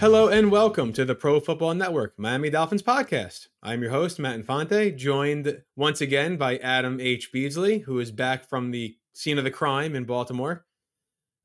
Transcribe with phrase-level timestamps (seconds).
[0.00, 3.48] Hello and welcome to the Pro Football Network Miami Dolphins podcast.
[3.64, 7.32] I'm your host, Matt Infante, joined once again by Adam H.
[7.32, 10.64] Beasley, who is back from the scene of the crime in Baltimore.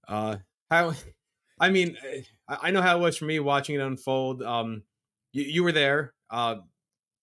[0.07, 0.37] Uh,
[0.69, 0.93] how,
[1.59, 1.97] I mean,
[2.47, 4.43] I know how it was for me watching it unfold.
[4.43, 4.83] Um,
[5.31, 6.13] you, you were there.
[6.29, 6.57] Uh,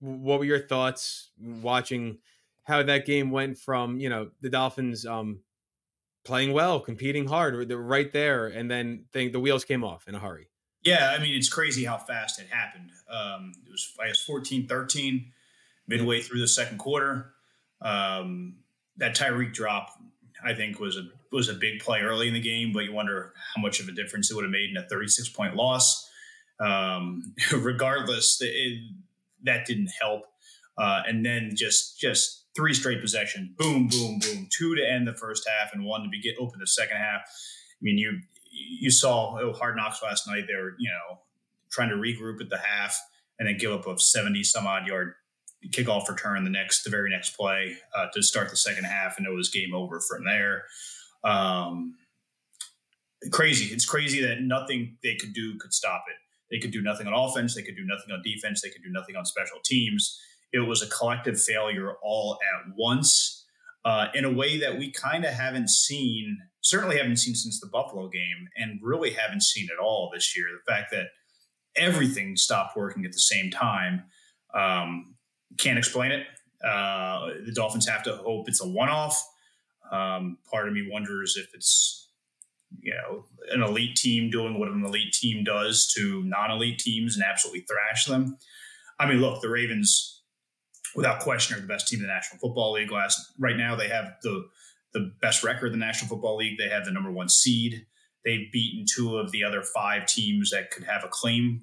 [0.00, 2.18] what were your thoughts watching
[2.64, 5.38] how that game went from, you know, the Dolphins um,
[6.24, 10.18] playing well, competing hard, they're right there, and then the wheels came off in a
[10.18, 10.49] hurry?
[10.82, 12.90] Yeah, I mean, it's crazy how fast it happened.
[13.10, 15.32] Um, it was, I guess, 14 13
[15.86, 17.32] midway through the second quarter.
[17.82, 18.56] Um,
[18.96, 19.90] that Tyreek drop,
[20.44, 23.32] I think, was a was a big play early in the game, but you wonder
[23.54, 26.08] how much of a difference it would have made in a 36 point loss.
[26.58, 28.78] Um, regardless, it,
[29.44, 30.24] that didn't help.
[30.78, 35.14] Uh, and then just just three straight possessions, boom, boom, boom, two to end the
[35.14, 37.20] first half and one to be get open the second half.
[37.20, 40.44] I mean, you you saw oh, Hard Knocks last night.
[40.46, 41.18] They were, you know,
[41.70, 42.98] trying to regroup at the half
[43.38, 45.14] and then give up a 70 some odd yard
[45.68, 49.18] kickoff return the next, the very next play uh, to start the second half.
[49.18, 50.64] And it was game over from there.
[51.22, 51.96] Um,
[53.30, 53.72] crazy.
[53.72, 56.16] It's crazy that nothing they could do could stop it.
[56.50, 57.54] They could do nothing on offense.
[57.54, 58.62] They could do nothing on defense.
[58.62, 60.18] They could do nothing on special teams.
[60.52, 63.39] It was a collective failure all at once
[63.84, 67.66] uh, in a way that we kind of haven't seen certainly haven't seen since the
[67.66, 70.46] Buffalo game and really haven't seen at all this year.
[70.52, 71.06] The fact that
[71.76, 74.04] everything stopped working at the same time,
[74.54, 75.14] um,
[75.58, 76.26] can't explain it.
[76.64, 79.22] Uh, the Dolphins have to hope it's a one off.
[79.90, 82.08] Um, part of me wonders if it's
[82.80, 87.24] you know an elite team doing what an elite team does to non-elite teams and
[87.24, 88.36] absolutely thrash them.
[88.98, 90.19] I mean, look, the Ravens,
[90.94, 92.90] without question, are the best team in the National Football League.
[92.90, 94.48] Last right now, they have the
[94.92, 96.58] the best record in the National Football League.
[96.58, 97.86] They have the number one seed.
[98.24, 101.62] They've beaten two of the other five teams that could have a claim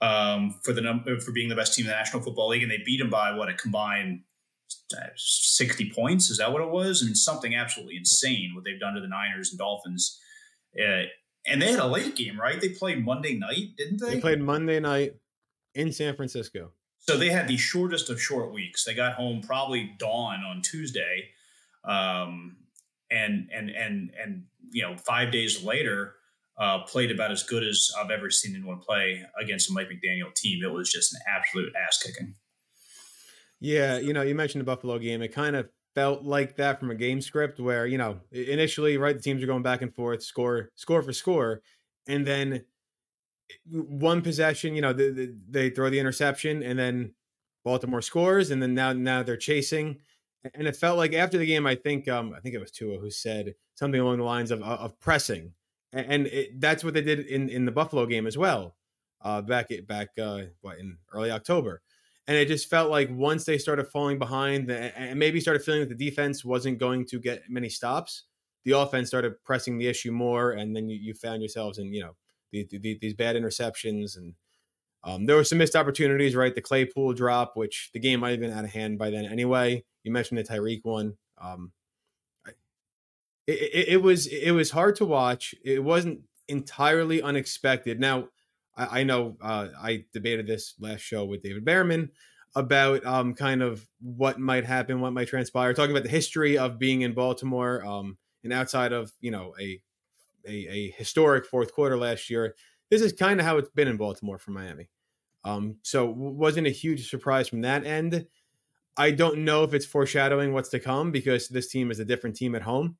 [0.00, 2.70] um, for the number for being the best team in the National Football League, and
[2.70, 4.20] they beat them by what a combined
[5.16, 6.30] sixty points.
[6.30, 7.02] Is that what it was?
[7.02, 10.18] I mean, something absolutely insane what they've done to the Niners and Dolphins.
[10.78, 11.04] Uh,
[11.46, 12.60] and they had a late game, right?
[12.60, 14.14] They played Monday night, didn't they?
[14.14, 15.14] They played Monday night
[15.74, 16.72] in San Francisco.
[17.02, 18.84] So they had the shortest of short weeks.
[18.84, 21.30] They got home probably dawn on Tuesday.
[21.84, 22.56] Um,
[23.12, 26.14] and and and and you know five days later
[26.58, 30.34] uh, played about as good as I've ever seen anyone play against a Mike McDaniel
[30.34, 30.64] team.
[30.64, 32.34] It was just an absolute ass kicking.
[33.60, 35.22] Yeah, you know, you mentioned the Buffalo game.
[35.22, 39.16] It kind of felt like that from a game script where you know initially, right,
[39.16, 41.62] the teams are going back and forth, score, score for score,
[42.08, 42.64] and then
[43.70, 47.14] one possession, you know, they, they throw the interception, and then
[47.64, 50.00] Baltimore scores, and then now now they're chasing.
[50.54, 52.98] And it felt like after the game, I think um, I think it was Tua
[52.98, 55.52] who said something along the lines of of pressing,
[55.92, 58.76] and it, that's what they did in in the Buffalo game as well,
[59.22, 61.82] uh, back at, back uh, what in early October,
[62.26, 65.96] and it just felt like once they started falling behind and maybe started feeling that
[65.96, 68.24] the defense wasn't going to get many stops,
[68.64, 72.00] the offense started pressing the issue more, and then you, you found yourselves in you
[72.00, 72.16] know
[72.52, 74.34] the, the, these bad interceptions and.
[75.04, 76.54] Um, there were some missed opportunities, right?
[76.54, 79.82] The Claypool drop, which the game might have been out of hand by then anyway.
[80.04, 81.14] You mentioned the Tyreek one.
[81.38, 81.72] Um,
[82.46, 85.54] it, it, it, was it was hard to watch.
[85.64, 87.98] It wasn't entirely unexpected.
[87.98, 88.28] Now,
[88.76, 92.10] I, I know uh, I debated this last show with David Behrman
[92.54, 96.78] about um, kind of what might happen, what might transpire, talking about the history of
[96.78, 99.80] being in Baltimore um, and outside of you know a,
[100.46, 102.54] a, a historic fourth quarter last year.
[102.90, 104.90] This is kind of how it's been in Baltimore for Miami.
[105.44, 108.26] Um, so wasn't a huge surprise from that end.
[108.96, 112.36] I don't know if it's foreshadowing what's to come because this team is a different
[112.36, 112.96] team at home,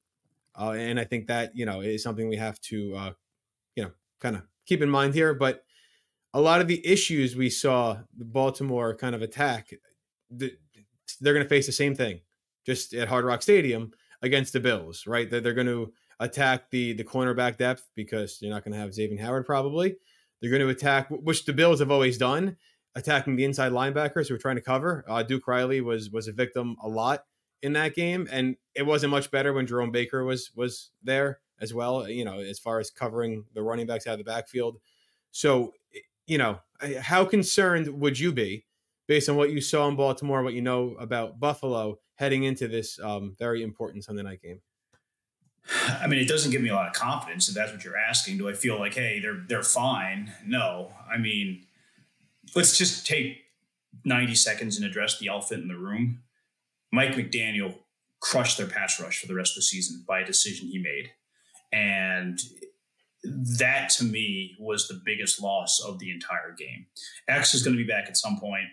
[0.58, 3.12] uh, and I think that you know is something we have to uh,
[3.76, 5.34] you know kind of keep in mind here.
[5.34, 5.64] But
[6.34, 9.74] a lot of the issues we saw the Baltimore kind of attack,
[10.30, 10.50] they're
[11.20, 12.20] going to face the same thing,
[12.64, 13.92] just at Hard Rock Stadium
[14.22, 15.30] against the Bills, right?
[15.30, 18.94] That they're going to attack the the cornerback depth because you're not going to have
[18.94, 19.96] Xavier Howard probably.
[20.40, 22.56] They're going to attack, which the Bills have always done,
[22.96, 25.04] attacking the inside linebackers who were trying to cover.
[25.08, 27.24] Uh, Duke Riley was was a victim a lot
[27.62, 31.72] in that game, and it wasn't much better when Jerome Baker was was there as
[31.72, 32.08] well.
[32.08, 34.78] You know, as far as covering the running backs out of the backfield.
[35.30, 35.72] So,
[36.26, 36.60] you know,
[37.00, 38.66] how concerned would you be
[39.06, 42.98] based on what you saw in Baltimore, what you know about Buffalo heading into this
[43.00, 44.60] um, very important Sunday night game?
[45.70, 48.38] I mean, it doesn't give me a lot of confidence if that's what you're asking.
[48.38, 50.32] Do I feel like, hey, they're they're fine?
[50.44, 50.92] No.
[51.10, 51.66] I mean,
[52.54, 53.38] let's just take
[54.04, 56.22] 90 seconds and address the elephant in the room.
[56.92, 57.76] Mike McDaniel
[58.20, 61.10] crushed their pass rush for the rest of the season by a decision he made.
[61.72, 62.40] And
[63.58, 66.86] that to me was the biggest loss of the entire game.
[67.28, 68.66] X is going to be back at some point.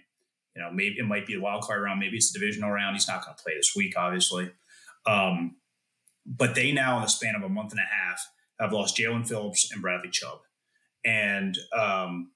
[0.56, 2.96] You know, maybe it might be a wild card round, maybe it's a divisional round.
[2.96, 4.52] He's not going to play this week, obviously.
[5.06, 5.56] Um,
[6.30, 8.22] but they now, in the span of a month and a half,
[8.60, 10.40] have lost Jaelan Phillips and Bradley Chubb.
[11.04, 12.32] And um,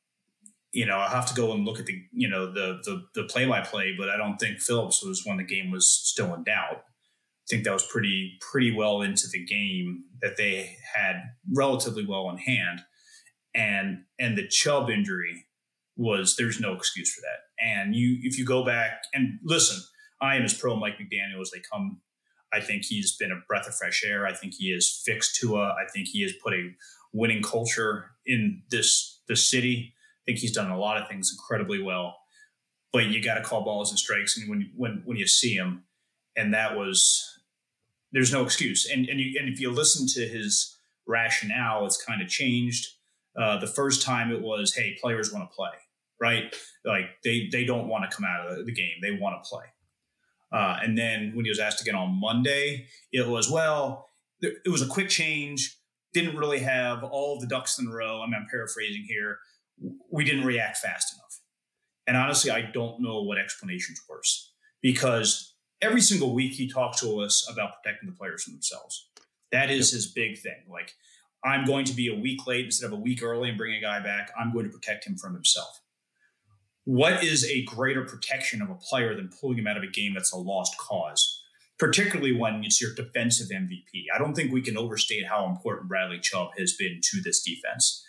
[0.74, 3.24] you know, I have to go and look at the, you know, the the the
[3.26, 6.44] play by play, but I don't think Phillips was when the game was still in
[6.44, 6.78] doubt.
[6.78, 11.22] I think that was pretty pretty well into the game that they had
[11.56, 12.82] relatively well in hand,
[13.54, 15.46] and and the Chubb injury
[15.96, 17.64] was there's no excuse for that.
[17.64, 19.78] And you if you go back and listen,
[20.22, 22.02] I am as pro Mike McDaniel as they come.
[22.54, 24.28] I think he's been a breath of fresh air.
[24.28, 25.70] I think he has fixed Tua.
[25.70, 26.72] I think he has put a
[27.12, 29.94] winning culture in this this city.
[29.96, 32.18] I think he's done a lot of things incredibly well.
[32.92, 35.84] But you got to call balls and strikes, and when when when you see him,
[36.36, 37.40] and that was
[38.12, 38.90] there's no excuse.
[38.90, 40.78] And and you and if you listen to his
[41.08, 42.88] rationale, it's kind of changed.
[43.36, 45.72] Uh, the first time it was, hey, players want to play,
[46.22, 46.56] right?
[46.86, 49.66] Like they they don't want to come out of the game; they want to play.
[50.54, 54.10] Uh, and then when he was asked again on Monday, it was, well,
[54.42, 55.78] it was a quick change.
[56.14, 58.22] Didn't really have all the ducks in a row.
[58.22, 59.40] I mean, I'm paraphrasing here.
[60.12, 61.40] We didn't react fast enough.
[62.06, 67.20] And honestly, I don't know what explanation's worse because every single week he talks to
[67.22, 69.10] us about protecting the players from themselves.
[69.52, 69.98] That is yep.
[69.98, 70.66] his big thing.
[70.70, 70.92] Like,
[71.44, 73.82] I'm going to be a week late instead of a week early and bring a
[73.82, 74.32] guy back.
[74.40, 75.82] I'm going to protect him from himself.
[76.86, 80.14] What is a greater protection of a player than pulling him out of a game
[80.14, 81.42] that's a lost cause?
[81.80, 84.06] Particularly when it's your defensive MVP.
[84.14, 88.06] I don't think we can overstate how important Bradley Chubb has been to this defense.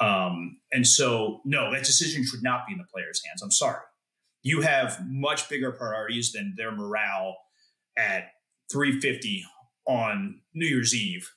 [0.00, 3.42] Um, and so, no, that decision should not be in the player's hands.
[3.42, 3.82] I'm sorry
[4.42, 7.36] you have much bigger priorities than their morale
[7.96, 8.30] at
[8.70, 9.44] 350
[9.86, 11.30] on New Year's Eve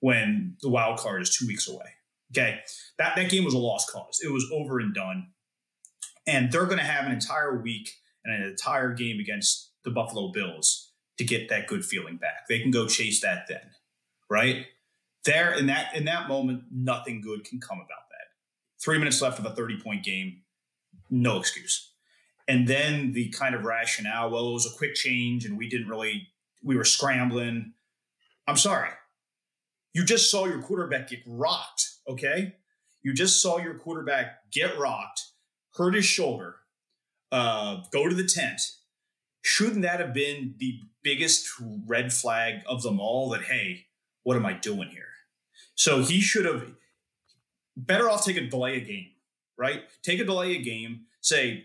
[0.00, 1.86] when the wild card is two weeks away.
[2.32, 2.60] Okay.
[2.98, 4.20] That, that game was a lost cause.
[4.22, 5.28] It was over and done.
[6.28, 7.90] And they're going to have an entire week
[8.24, 12.46] and an entire game against the Buffalo Bills to get that good feeling back.
[12.48, 13.72] They can go chase that then.
[14.30, 14.66] Right?
[15.24, 18.28] There in that in that moment, nothing good can come about that.
[18.80, 20.42] Three minutes left of a 30 point game,
[21.10, 21.92] no excuse
[22.48, 25.88] and then the kind of rationale well it was a quick change and we didn't
[25.88, 26.26] really
[26.64, 27.72] we were scrambling
[28.48, 28.90] i'm sorry
[29.92, 32.54] you just saw your quarterback get rocked okay
[33.02, 35.22] you just saw your quarterback get rocked
[35.78, 36.56] hurt his shoulder
[37.32, 38.60] uh, go to the tent
[39.42, 41.48] shouldn't that have been the biggest
[41.86, 43.86] red flag of them all that hey
[44.24, 45.04] what am i doing here
[45.74, 46.72] so he should have
[47.76, 49.10] better off take a delay a game
[49.56, 51.64] right take a delay a game say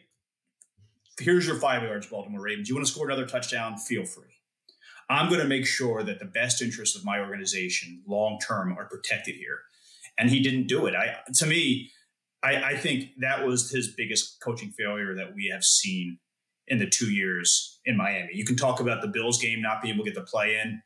[1.19, 2.69] here's your five yards, Baltimore Ravens.
[2.69, 3.77] You want to score another touchdown?
[3.77, 4.25] Feel free.
[5.10, 8.86] I'm going to make sure that the best interests of my organization long term are
[8.86, 9.60] protected here.
[10.18, 10.95] And he didn't do it.
[10.95, 11.92] I to me,
[12.44, 16.19] I, I, think that was his biggest coaching failure that we have seen
[16.68, 18.31] in the two years in Miami.
[18.34, 20.81] You can talk about the Bills game not being able to get the play in.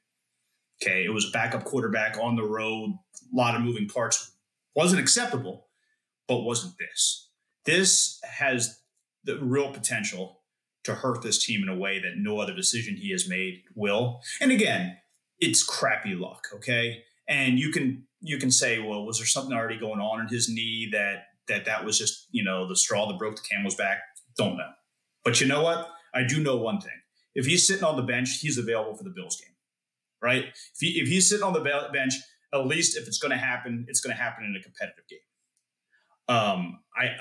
[0.81, 4.33] Okay, it was a backup quarterback on the road, a lot of moving parts.
[4.75, 5.68] Wasn't acceptable,
[6.27, 7.30] but wasn't this.
[7.65, 8.80] This has
[9.24, 10.42] the real potential
[10.83, 14.21] to hurt this team in a way that no other decision he has made will.
[14.39, 14.98] And again,
[15.39, 17.03] it's crappy luck, okay?
[17.27, 20.50] And you can you can say, well, was there something already going on in his
[20.50, 24.00] knee that that that was just you know the straw that broke the camel's back?
[24.38, 24.70] Don't know.
[25.24, 25.89] But you know what?
[26.13, 26.92] I do know one thing.
[27.36, 29.54] If he's sitting on the bench, he's available for the Bills game,
[30.22, 30.46] right?
[30.46, 32.13] If, he, if he's sitting on the bench,
[32.54, 35.20] at least if it's going to happen, it's going to happen in a competitive game.
[36.30, 37.16] Um, I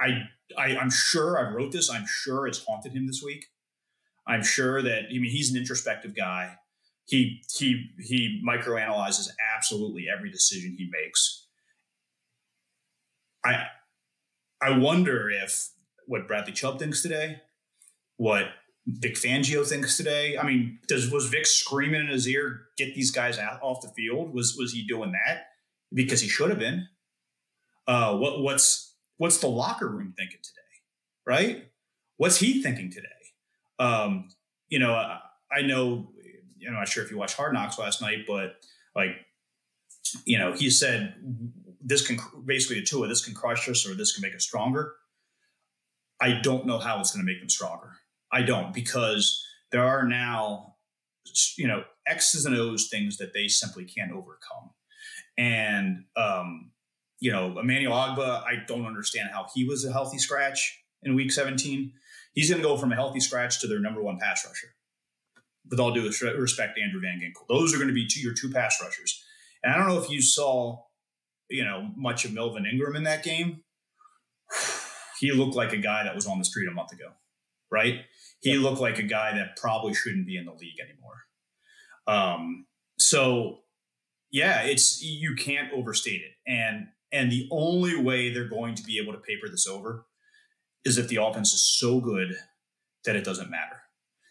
[0.00, 0.22] I,
[0.58, 1.90] I I'm sure I wrote this.
[1.90, 3.46] I'm sure it's haunted him this week.
[4.26, 6.56] I'm sure that I mean he's an introspective guy.
[7.06, 11.46] He he he microanalyzes absolutely every decision he makes.
[13.44, 13.66] I
[14.60, 15.70] I wonder if
[16.06, 17.40] what Bradley Chubb thinks today,
[18.16, 18.46] what
[18.86, 20.36] Vic Fangio thinks today.
[20.36, 23.88] I mean, does was Vic screaming in his ear, "Get these guys out off the
[23.88, 24.34] field"?
[24.34, 25.46] Was was he doing that
[25.92, 26.88] because he should have been?
[27.86, 30.60] Uh, what what's what's the locker room thinking today,
[31.26, 31.68] right?
[32.16, 33.08] What's he thinking today?
[33.78, 34.28] Um,
[34.68, 35.20] you know, I,
[35.50, 36.08] I know,
[36.66, 38.56] I'm not sure if you watched Hard Knocks last night, but
[38.94, 39.16] like,
[40.24, 41.14] you know, he said
[41.84, 44.44] this can basically a two of this can crush us or this can make us
[44.44, 44.94] stronger.
[46.20, 47.96] I don't know how it's going to make them stronger.
[48.30, 50.76] I don't because there are now,
[51.56, 54.70] you know, X's and O's things that they simply can't overcome.
[55.36, 56.70] And um,
[57.22, 61.30] you know, Emmanuel Ogbah, I don't understand how he was a healthy scratch in week
[61.30, 61.92] 17.
[62.34, 64.74] He's going to go from a healthy scratch to their number one pass rusher.
[65.70, 67.46] With all due respect, Andrew Van Ginkel.
[67.48, 69.22] Those are going to be two, your two pass rushers.
[69.62, 70.82] And I don't know if you saw
[71.52, 73.62] you know much of Melvin Ingram in that game,
[75.20, 77.10] he looked like a guy that was on the street a month ago,
[77.70, 78.00] right?
[78.40, 81.22] He looked like a guy that probably shouldn't be in the league anymore.
[82.06, 82.66] Um,
[82.98, 83.60] so
[84.30, 88.98] yeah, it's you can't overstate it, and and the only way they're going to be
[88.98, 90.06] able to paper this over
[90.84, 92.34] is if the offense is so good
[93.04, 93.82] that it doesn't matter.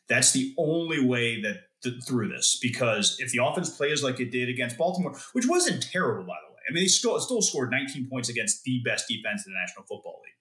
[0.10, 4.32] That's the only way that th- through this because if the offense plays like it
[4.32, 7.72] did against Baltimore, which wasn't terrible by the way, I mean they still still scored
[7.72, 10.34] 19 points against the best defense in the National Football League.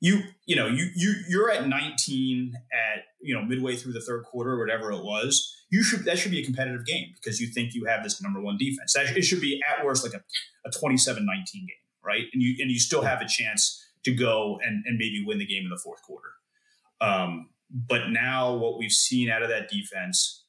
[0.00, 4.24] You you know you you you're at 19 at you know midway through the third
[4.24, 5.54] quarter or whatever it was.
[5.70, 8.40] You should that should be a competitive game because you think you have this number
[8.40, 8.92] one defense.
[8.92, 10.22] That, it should be at worst like a,
[10.66, 11.68] a 27-19 game,
[12.04, 12.24] right?
[12.32, 15.46] And you and you still have a chance to go and, and maybe win the
[15.46, 16.28] game in the fourth quarter.
[17.00, 20.44] Um, but now what we've seen out of that defense,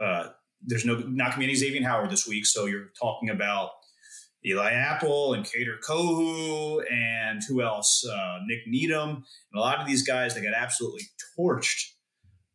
[0.00, 0.28] uh,
[0.64, 3.70] there's no not going to be any Xavier Howard this week, so you're talking about
[4.44, 8.04] Eli Apple and Kader Kohou and who else?
[8.04, 9.24] Uh, Nik Needham and
[9.56, 11.02] a lot of these guys that got absolutely
[11.38, 11.92] torched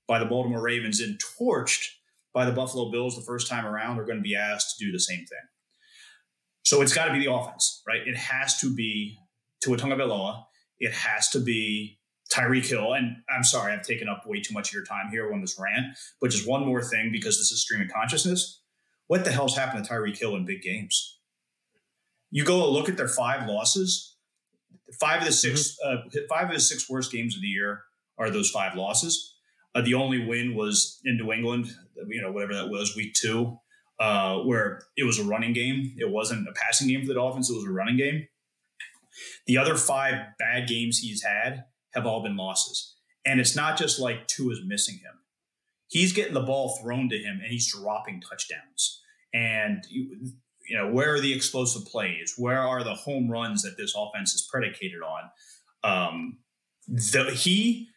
[0.07, 1.85] by the Baltimore Ravens and torched
[2.33, 4.91] by the Buffalo Bills the first time around are going to be asked to do
[4.91, 5.37] the same thing.
[6.63, 8.05] So it's got to be the offense, right?
[8.05, 9.17] It has to be
[9.61, 10.43] Tua Tagovailoa.
[10.79, 11.99] It has to be
[12.31, 12.93] Tyreek Hill.
[12.93, 15.57] And I'm sorry, I've taken up way too much of your time here on this
[15.59, 18.61] rant, but just one more thing because this is stream of consciousness.
[19.07, 21.16] What the hell's happened to Tyreek Hill in big games?
[22.31, 24.15] You go look at their five losses.
[24.99, 25.97] Five of the 6 mm-hmm.
[26.07, 27.81] uh, five of the six worst games of the year
[28.17, 29.35] are those five losses.
[29.75, 31.67] Uh, the only win was in New England,
[32.07, 33.57] you know, whatever that was, week Tua,
[33.99, 35.93] uh, where it was a running game.
[35.97, 38.27] It wasn't a passing game for the Dolphins; it was a running game.
[39.45, 42.95] The other five bad games he's had have all been losses.
[43.25, 45.19] And it's not just like two is missing him.
[45.87, 49.01] He's getting the ball thrown to him and he's dropping touchdowns.
[49.33, 49.85] And
[50.67, 52.33] you, know, where are the explosive plays?
[52.37, 55.29] Where are the home runs that this offense is predicated on?
[55.83, 56.37] Um,
[56.87, 57.87] the, he,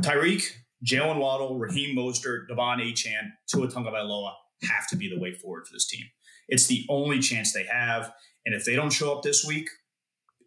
[0.00, 0.44] Tyreek,
[0.84, 5.72] Jaylen Waddle, Raheem Mostert, De'Von Achane, Tua Tagovailoa have to be the way forward for
[5.72, 6.04] this team.
[6.48, 8.12] It's the only chance they have.
[8.46, 9.68] And if they don't show up this week,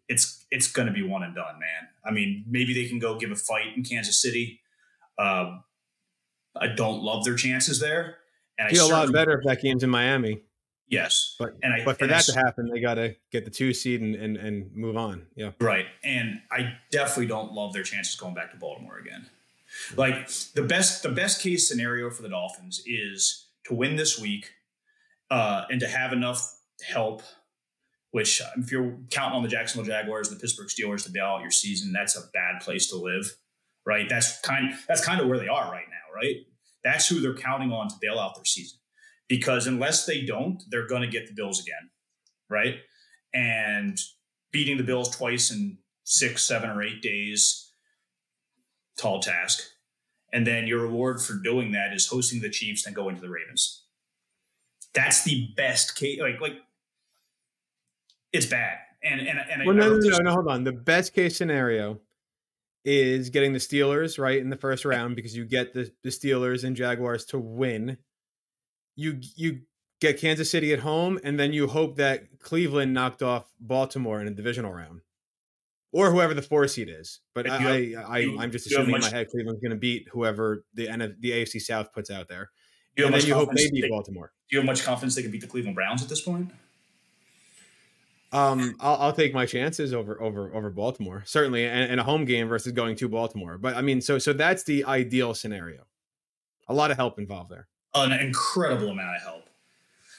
[0.08, 1.88] it's it's going to be one and done, man.
[2.04, 4.60] I mean, maybe they can go give a fight in Kansas City.
[5.18, 5.62] Um,
[6.56, 8.16] I don't love their chances there,
[8.58, 10.42] and I feel a lot better if that game's in Miami.
[10.92, 13.72] Yes, but and I, but for that to happen, they got to get the two
[13.72, 15.26] seed and, and and move on.
[15.34, 15.86] Yeah, right.
[16.04, 19.26] And I definitely don't love their chances going back to Baltimore again.
[19.96, 24.50] Like the best the best case scenario for the Dolphins is to win this week
[25.30, 26.54] uh, and to have enough
[26.86, 27.22] help
[28.12, 31.24] which uh, if you're counting on the Jacksonville Jaguars and the Pittsburgh Steelers to bail
[31.24, 33.34] out your season, that's a bad place to live,
[33.84, 34.08] right?
[34.08, 36.36] That's kind that's kind of where they are right now, right?
[36.84, 38.78] That's who they're counting on to bail out their season.
[39.32, 41.88] Because unless they don't, they're going to get the Bills again,
[42.50, 42.74] right?
[43.32, 43.98] And
[44.52, 47.72] beating the Bills twice in six, seven, or eight days,
[48.98, 49.62] tall task.
[50.34, 53.30] And then your reward for doing that is hosting the Chiefs and going to the
[53.30, 53.86] Ravens.
[54.92, 56.20] That's the best case.
[56.20, 56.58] Like, like
[58.34, 58.76] it's bad.
[59.02, 60.64] And and and well, no, no, no, no, hold on.
[60.64, 62.00] The best case scenario
[62.84, 66.64] is getting the Steelers right in the first round because you get the, the Steelers
[66.64, 67.96] and Jaguars to win.
[68.96, 69.60] You you
[70.00, 74.26] get Kansas City at home, and then you hope that Cleveland knocked off Baltimore in
[74.26, 75.00] a divisional round,
[75.92, 77.20] or whoever the four seed is.
[77.34, 79.76] But I, have, I, I, am just assuming much, in my head Cleveland's going to
[79.76, 82.50] beat whoever the NF, the AFC South puts out there.
[82.96, 84.32] you and then you hope they beat Baltimore.
[84.50, 86.50] Do you have much confidence they can beat the Cleveland Browns at this point?
[88.32, 92.24] Um, I'll, I'll, take my chances over over over Baltimore certainly, and, and, a home
[92.24, 93.58] game versus going to Baltimore.
[93.58, 95.82] But I mean, so so that's the ideal scenario.
[96.66, 97.68] A lot of help involved there.
[97.94, 99.48] An incredible amount of help.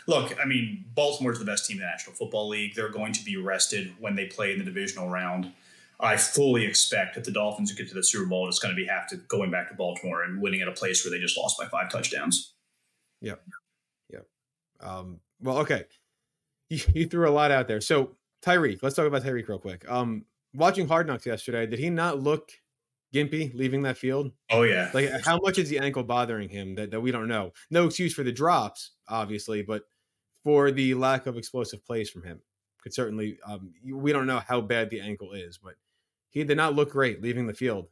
[0.08, 2.76] Look, I mean, Baltimore's the best team in the National Football League.
[2.76, 5.52] They're going to be rested when they play in the divisional round.
[6.00, 8.80] I fully expect that the Dolphins will get to the Super Bowl, it's going to
[8.80, 11.38] be have to going back to Baltimore and winning at a place where they just
[11.38, 12.54] lost by five touchdowns.
[13.22, 13.42] Yep.
[14.12, 14.28] Yep.
[14.82, 15.86] Um, well, okay
[16.74, 17.82] you, threw a lot out there.
[17.82, 19.90] So Tyreek, let's talk about Tyreek real quick.
[19.90, 22.52] Um, watching Hard Knocks yesterday, did he not look
[23.14, 24.32] gimpy leaving that field?
[24.52, 24.90] Oh yeah.
[24.94, 27.54] Like how much is the ankle bothering him that, that we don't know?
[27.70, 29.84] No excuse for the drops, obviously, but
[30.44, 32.42] for the lack of explosive plays from him.
[32.82, 35.76] Could certainly um, we don't know how bad the ankle is, but
[36.30, 37.88] he did not look great leaving the field.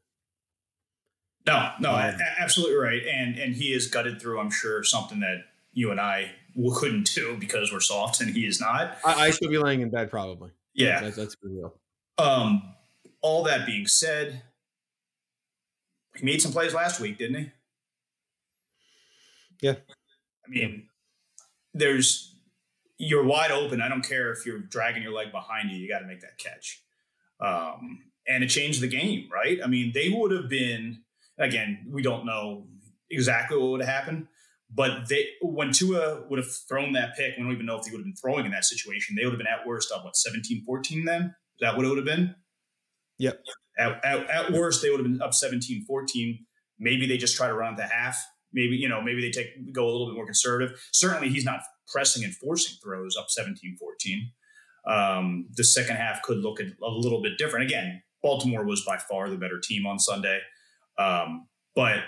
[1.48, 3.02] No, no, um, absolutely right.
[3.04, 6.32] And and he is gutted through, I'm sure, something that you and I
[6.76, 8.98] couldn't do because we're soft and he is not.
[9.06, 10.52] I, I should be laying in bed probably.
[10.74, 11.74] Yeah, that's, that's real.
[12.18, 12.74] Um,
[13.22, 14.42] all that being said,
[16.16, 17.52] he made some plays last week, didn't he?
[19.62, 19.76] Yeah.
[20.46, 20.88] I mean,
[21.74, 22.36] there's
[22.98, 23.82] you're wide open.
[23.82, 25.78] I don't care if you're dragging your leg behind you.
[25.78, 26.84] You got to make that catch.
[27.40, 29.60] Um, and it changed the game, right?
[29.64, 31.02] I mean, they would have been
[31.40, 31.88] again.
[31.90, 32.68] We don't know
[33.10, 34.28] exactly what would have happened,
[34.74, 37.92] but they when Tua would have thrown that pick, we don't even know if he
[37.92, 39.16] would have been throwing in that situation.
[39.16, 41.24] They would have been at worst up what 17-14 then.
[41.24, 42.36] Is that what it would have been?
[43.22, 43.44] Yep.
[43.78, 46.40] At, at, at worst, they would have been up 17-14.
[46.80, 48.18] Maybe they just try to run at the half.
[48.54, 50.78] Maybe you know, maybe they take go a little bit more conservative.
[50.92, 54.32] Certainly, he's not pressing and forcing throws up 17-14.
[54.92, 57.66] Um, the second half could look a, a little bit different.
[57.66, 60.40] Again, Baltimore was by far the better team on Sunday.
[60.98, 62.00] Um, but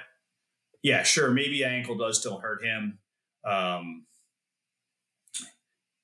[0.82, 3.00] yeah, sure, maybe ankle does still hurt him.
[3.46, 4.06] Um,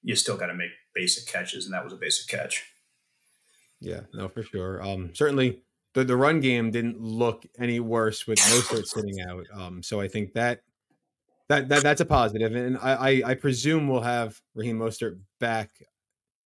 [0.02, 2.64] you still got to make basic catches, and that was a basic catch.
[3.82, 4.82] Yeah, no, for sure.
[4.82, 5.62] Um, certainly
[5.94, 9.46] the, the run game didn't look any worse with Mostert sitting out.
[9.54, 10.62] Um, so I think that
[11.48, 15.70] that that that's a positive, and I I, I presume we'll have Raheem Mostert back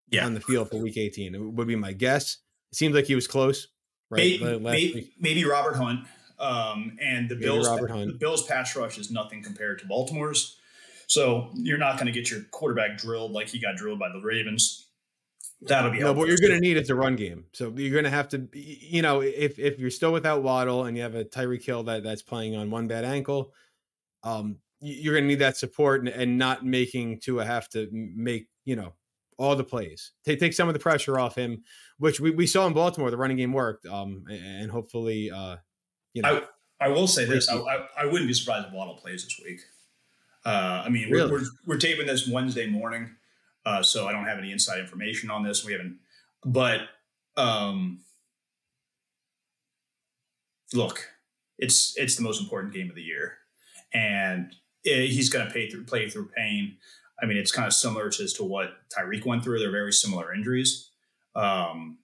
[0.10, 0.25] yeah.
[0.25, 1.36] on the field for Week 18.
[1.36, 2.38] It would be my guess.
[2.72, 3.68] It seems like he was close,
[4.10, 4.40] right?
[4.40, 6.08] Maybe, maybe, maybe Robert Hunt.
[6.40, 8.08] Um, and the maybe Bills, Robert Hunt.
[8.08, 10.58] the Bills pass rush is nothing compared to Baltimore's.
[11.08, 14.20] So you're not going to get your quarterback drilled like he got drilled by the
[14.22, 14.88] Ravens.
[15.67, 16.13] That'll be no.
[16.13, 17.46] What you're going to need is a run game.
[17.53, 20.98] So you're going to have to, you know, if if you're still without Waddle and
[20.98, 23.53] you have a Tyreek Hill that that's playing on one bad ankle,
[24.24, 28.48] um, you're going to need that support and, and not making Tua have to make
[28.65, 28.93] you know
[29.38, 30.12] all the plays.
[30.25, 31.63] Take take some of the pressure off him,
[31.98, 33.12] which we, we saw in Baltimore.
[33.12, 35.58] The running game worked, um, and hopefully, uh,
[36.13, 36.43] you know.
[36.82, 39.39] I, I will say this: I, I, I, wouldn't be surprised if Waddle plays this
[39.43, 39.62] week.
[40.46, 41.32] Uh, I mean, really?
[41.32, 43.15] we're, we're, we're taping this Wednesday morning,
[43.65, 45.65] uh, so I don't have any inside information on this.
[45.65, 46.00] We haven't,
[46.46, 46.82] but
[47.38, 48.01] um,
[50.74, 51.10] look,
[51.58, 53.38] it's it's the most important game of the year,
[53.93, 54.53] and
[54.84, 56.77] it, he's going to pay through play through pain.
[57.22, 59.59] I mean, it's kind of similar to, to what Tyreek went through.
[59.59, 60.90] They're very similar injuries.
[61.35, 62.00] Um,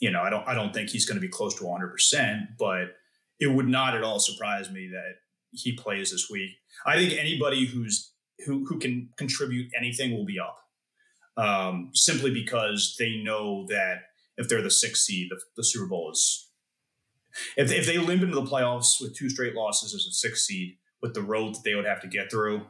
[0.00, 2.40] you know, I don't I don't think he's going to be close to 100, percent
[2.58, 2.96] but
[3.40, 5.16] it would not at all surprise me that
[5.50, 6.50] he plays this week.
[6.86, 8.12] I think anybody who's
[8.46, 10.58] who who can contribute anything will be up,
[11.36, 14.02] um, simply because they know that
[14.36, 16.48] if they're the sixth seed, the, the Super Bowl is.
[17.56, 20.76] If, if they limp into the playoffs with two straight losses as a sixth seed,
[21.02, 22.62] with the road that they would have to get through,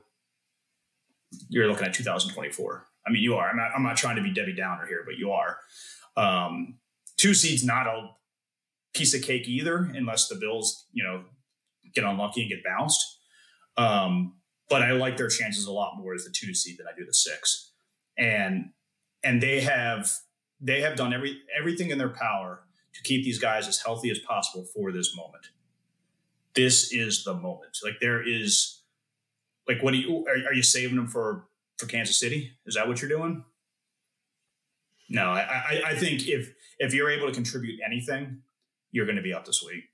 [1.48, 2.87] you're looking at 2024.
[3.07, 3.48] I mean, you are.
[3.48, 5.59] I'm not, I'm not trying to be Debbie Downer here, but you are.
[6.16, 6.79] Um,
[7.16, 8.11] two seeds not a
[8.94, 11.24] piece of cake either, unless the Bills, you know,
[11.94, 13.18] get unlucky and get bounced.
[13.77, 14.35] Um,
[14.68, 17.05] but I like their chances a lot more as the two seed than I do
[17.05, 17.72] the six.
[18.16, 18.70] And
[19.22, 20.11] and they have
[20.61, 22.62] they have done every everything in their power
[22.94, 25.46] to keep these guys as healthy as possible for this moment.
[26.55, 27.79] This is the moment.
[27.83, 28.83] Like there is
[29.68, 31.46] like what do you are, are you saving them for
[31.79, 32.53] for Kansas City?
[32.66, 33.44] Is that what you're doing?
[35.09, 38.42] No, I, I, I think if if you're able to contribute anything,
[38.92, 39.85] you're going to be up this week.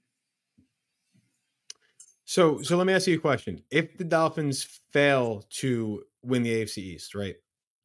[2.31, 4.63] So so let me ask you a question: If the Dolphins
[4.93, 7.35] fail to win the AFC East, right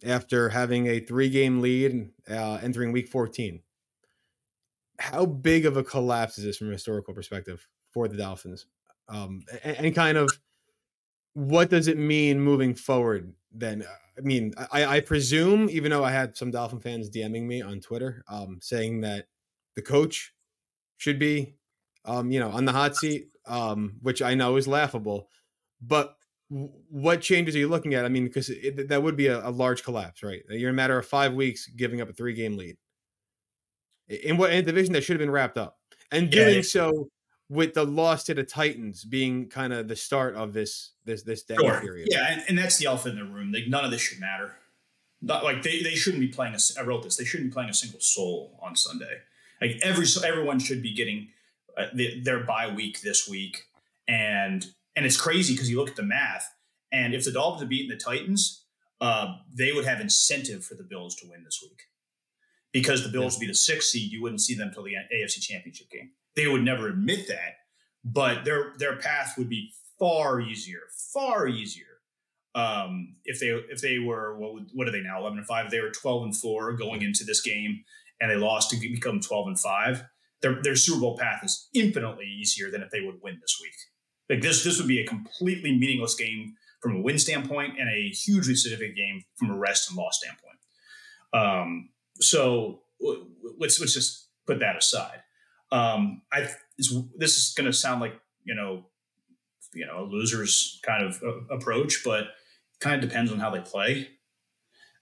[0.05, 3.59] after having a three game lead uh, entering Week 14,
[4.99, 8.67] how big of a collapse is this from a historical perspective for the Dolphins?
[9.09, 10.29] Um, and, and kind of
[11.33, 13.83] what does it mean moving forward then
[14.17, 17.81] i mean I, I, presume even though i had some dolphin fans dming me on
[17.81, 19.27] twitter um, saying that
[19.75, 20.33] the coach
[20.97, 21.55] should be
[22.05, 25.29] um, you know on the hot seat um, which i know is laughable
[25.81, 26.15] but
[26.49, 28.51] w- what changes are you looking at i mean because
[28.87, 31.67] that would be a, a, large collapse right you're in a matter of five weeks
[31.67, 32.77] giving up a three game lead
[34.07, 35.77] in what in a division that should have been wrapped up
[36.11, 36.61] and doing yeah.
[36.61, 37.09] so
[37.49, 41.43] with the loss to the Titans being kind of the start of this this this
[41.43, 41.79] day sure.
[41.81, 42.07] period.
[42.11, 43.51] Yeah, and, and, that's the elephant in the room.
[43.51, 44.55] Like none of this should matter.
[45.21, 46.59] Not like they, they shouldn't be playing a.
[46.79, 47.17] I wrote this.
[47.17, 49.21] They shouldn't be playing a single soul on Sunday.
[49.61, 51.29] Like every everyone should be getting
[51.77, 53.63] uh, the, their bye week this week,
[54.07, 56.53] and and it's crazy because you look at the math,
[56.91, 58.65] and if the Dolphins had beaten the Titans,
[59.01, 61.81] uh, they would have incentive for the Bills to win this week
[62.71, 63.37] because the Bills yeah.
[63.37, 64.11] would be the sixth seed.
[64.11, 66.11] You wouldn't see them until the AFC Championship game.
[66.35, 67.57] They would never admit that,
[68.03, 70.81] but their their path would be far easier,
[71.13, 71.85] far easier.
[72.53, 75.71] Um, if they if they were what would, what are they now eleven and five?
[75.71, 77.83] They were twelve and four going into this game,
[78.19, 80.03] and they lost to become twelve and five.
[80.45, 83.73] Their their Super Bowl path is infinitely easier than if they would win this week.
[84.29, 88.09] Like this this would be a completely meaningless game from a win standpoint, and a
[88.09, 90.59] hugely significant game from a rest and loss standpoint.
[91.33, 92.81] Um, so
[93.57, 95.23] let's let's just put that aside.
[95.71, 98.85] Um, I this is going to sound like you know,
[99.73, 102.25] you know, a loser's kind of uh, approach, but
[102.81, 104.09] kind of depends on how they play.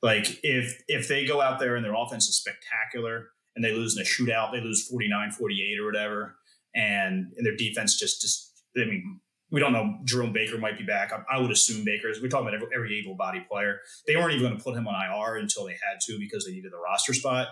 [0.02, 3.96] Like if if they go out there and their offense is spectacular and they lose
[3.96, 6.36] in a shootout, they lose 49-48 or whatever,
[6.76, 9.20] and, and their defense just just I mean
[9.54, 10.00] we don't know.
[10.04, 11.14] Jerome Baker might be back.
[11.14, 12.12] I, I would assume Baker.
[12.20, 13.82] We're talking about every, every able-bodied player.
[14.08, 16.54] They weren't even going to put him on IR until they had to because they
[16.54, 17.50] needed the roster spot.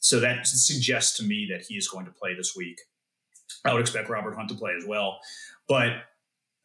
[0.00, 2.80] So that suggests to me that he is going to play this week.
[3.64, 5.20] I would expect Robert Hunt to play as well,
[5.68, 5.90] but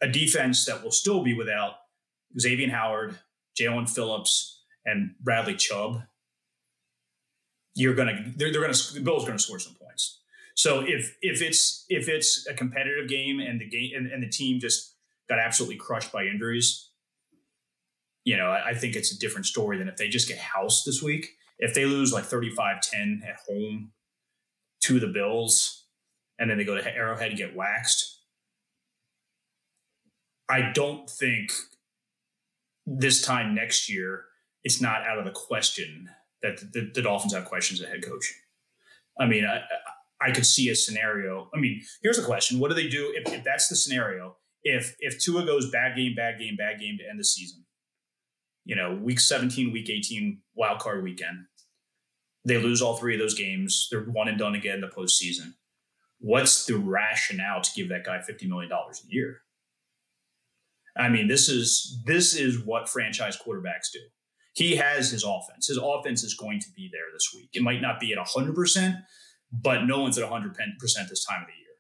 [0.01, 1.73] a defense that will still be without
[2.39, 3.19] Xavier Howard,
[3.59, 6.01] Jaelan Phillips, and Bradley Chubb.
[7.75, 10.19] You're gonna they're, they're gonna the Bills gonna score some points.
[10.55, 14.29] So if if it's if it's a competitive game and the game and, and the
[14.29, 14.95] team just
[15.27, 16.89] got absolutely crushed by injuries,
[18.23, 20.85] you know, I, I think it's a different story than if they just get housed
[20.85, 21.31] this week.
[21.59, 23.91] If they lose like 35-10 at home
[24.81, 25.85] to the Bills
[26.39, 28.19] and then they go to Arrowhead and get waxed,
[30.49, 31.51] I don't think
[32.85, 34.25] this time next year
[34.63, 36.09] it's not out of the question
[36.43, 38.31] that the, the Dolphins have questions at head coach.
[39.19, 39.61] I mean, I,
[40.21, 41.49] I could see a scenario.
[41.53, 44.35] I mean, here's a question: What do they do if, if that's the scenario?
[44.63, 47.65] If if Tua goes bad game, bad game, bad game to end the season,
[48.65, 51.45] you know, week 17, week 18, wild card weekend,
[52.45, 53.87] they lose all three of those games.
[53.89, 55.53] They're one and done again in the postseason.
[56.19, 59.41] What's the rationale to give that guy fifty million dollars a year?
[60.95, 63.99] I mean, this is this is what franchise quarterbacks do.
[64.53, 65.67] He has his offense.
[65.67, 67.49] His offense is going to be there this week.
[67.53, 68.95] It might not be at hundred percent,
[69.51, 71.73] but no one's at 100 percent this time of the year.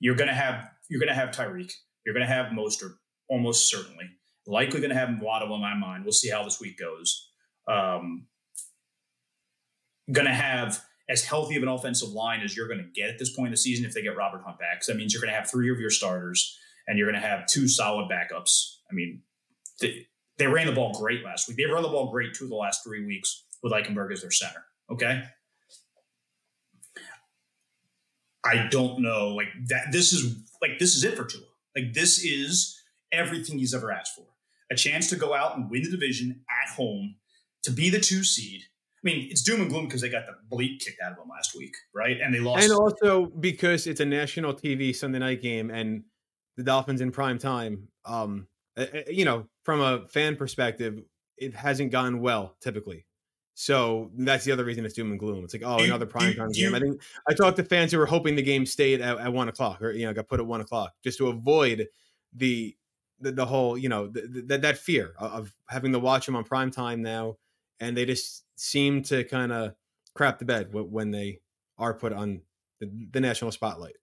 [0.00, 1.72] You're gonna have you're gonna have Tyreek.
[2.04, 2.94] You're gonna have Mostert
[3.28, 4.04] almost certainly.
[4.46, 6.04] Likely gonna have Waddle in my mind.
[6.04, 7.30] We'll see how this week goes.
[7.68, 8.26] Um,
[10.10, 13.34] gonna have as healthy of an offensive line as you're going to get at this
[13.34, 14.82] point in the season if they get Robert Hunt back.
[14.82, 17.26] So that means you're going to have three of your starters and you're going to
[17.26, 18.78] have two solid backups.
[18.90, 19.22] I mean,
[19.80, 20.06] they,
[20.38, 21.56] they ran the ball great last week.
[21.56, 24.30] They've run the ball great two of the last three weeks with Eichenberg as their
[24.30, 24.64] center.
[24.90, 25.22] Okay.
[28.44, 29.30] I don't know.
[29.30, 31.42] Like that, this is like this is it for Tua.
[31.74, 32.80] Like this is
[33.12, 34.26] everything he's ever asked for.
[34.70, 37.16] A chance to go out and win the division at home,
[37.64, 38.62] to be the two seed.
[38.62, 41.28] I mean, it's doom and gloom because they got the bleep kicked out of them
[41.28, 42.20] last week, right?
[42.20, 42.64] And they lost.
[42.64, 46.04] And also because it's a national TV Sunday night game and
[46.56, 47.88] the Dolphins in prime time.
[48.04, 48.48] Um,
[49.08, 51.02] you know, from a fan perspective,
[51.36, 53.04] it hasn't gone well typically.
[53.54, 55.42] So that's the other reason it's doom and gloom.
[55.42, 56.74] It's like, oh, another prime time game.
[56.74, 59.48] I think I talked to fans who were hoping the game stayed at, at, one
[59.48, 61.88] o'clock or you know got put at one o'clock just to avoid
[62.32, 62.76] the
[63.18, 66.44] the, the whole you know the, the, that fear of having to watch them on
[66.44, 67.38] prime time now,
[67.80, 69.74] and they just seem to kind of
[70.14, 71.40] crap the bed when they
[71.76, 72.42] are put on
[72.78, 73.96] the, the national spotlight.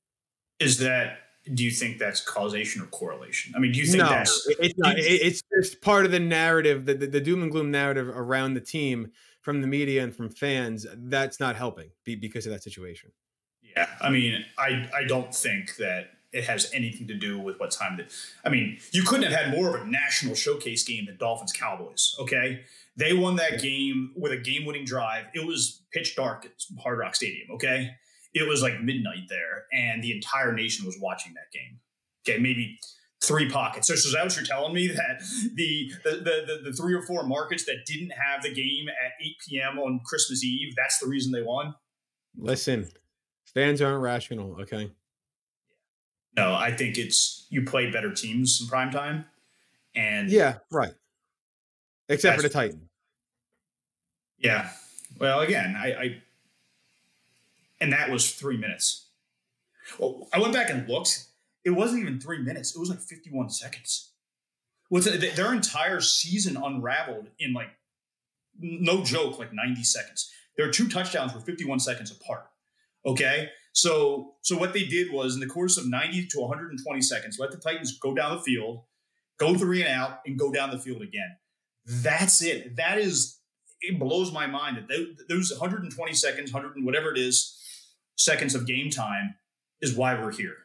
[0.60, 1.19] Is that
[1.53, 3.53] do you think that's causation or correlation?
[3.56, 4.95] I mean, do you think no, that's it's not?
[4.97, 8.62] It's just part of the narrative, the, the, the doom and gloom narrative around the
[8.62, 13.12] team from the media and from fans, that's not helping because of that situation.
[13.62, 17.71] Yeah, I mean, I I don't think that it has anything to do with what
[17.71, 18.12] time that.
[18.45, 22.15] I mean, you couldn't have had more of a national showcase game than Dolphins Cowboys.
[22.19, 22.62] Okay,
[22.95, 25.25] they won that game with a game-winning drive.
[25.34, 26.51] It was pitch dark at
[26.82, 27.51] Hard Rock Stadium.
[27.51, 27.91] Okay,
[28.34, 31.80] it was like midnight there, and the entire nation was watching that game.
[32.28, 32.80] Okay, maybe
[33.24, 33.88] three pockets.
[33.88, 35.22] So, so is that what you're telling me that
[35.56, 39.12] the the, the the, the three or four markets that didn't have the game at
[39.24, 39.80] 8 p.m.
[39.80, 41.76] on Christmas Eve, that's the reason they won?
[42.36, 42.89] Listen,
[43.54, 44.91] fans aren't rational, okay?
[46.36, 49.26] No, I think it's you play better teams in prime time.
[49.96, 50.93] And yeah, right.
[52.10, 52.89] Except for the Titan.
[54.39, 54.69] Yeah.
[55.19, 56.22] Well, again, I, I
[57.84, 59.10] and that was three minutes.
[60.00, 61.26] Well, I went back and looked
[61.65, 62.76] it wasn't even three minutes.
[62.76, 64.12] It was like 51 seconds.
[64.89, 67.69] What's their entire season unraveled in like
[68.60, 70.32] no joke, like 90 seconds.
[70.56, 72.46] Their two touchdowns were 51 seconds apart.
[73.06, 73.50] Okay.
[73.74, 77.52] So so what they did was in the course of 90 to 120 seconds, let
[77.52, 78.84] the Titans go down the field,
[79.38, 81.36] go three and out, and go down the field again.
[81.86, 82.78] That's it.
[82.78, 83.39] That is
[83.82, 87.60] it blows my mind that those 120 seconds, 100 and whatever it is,
[88.17, 89.36] seconds of game time
[89.82, 90.56] is why we're here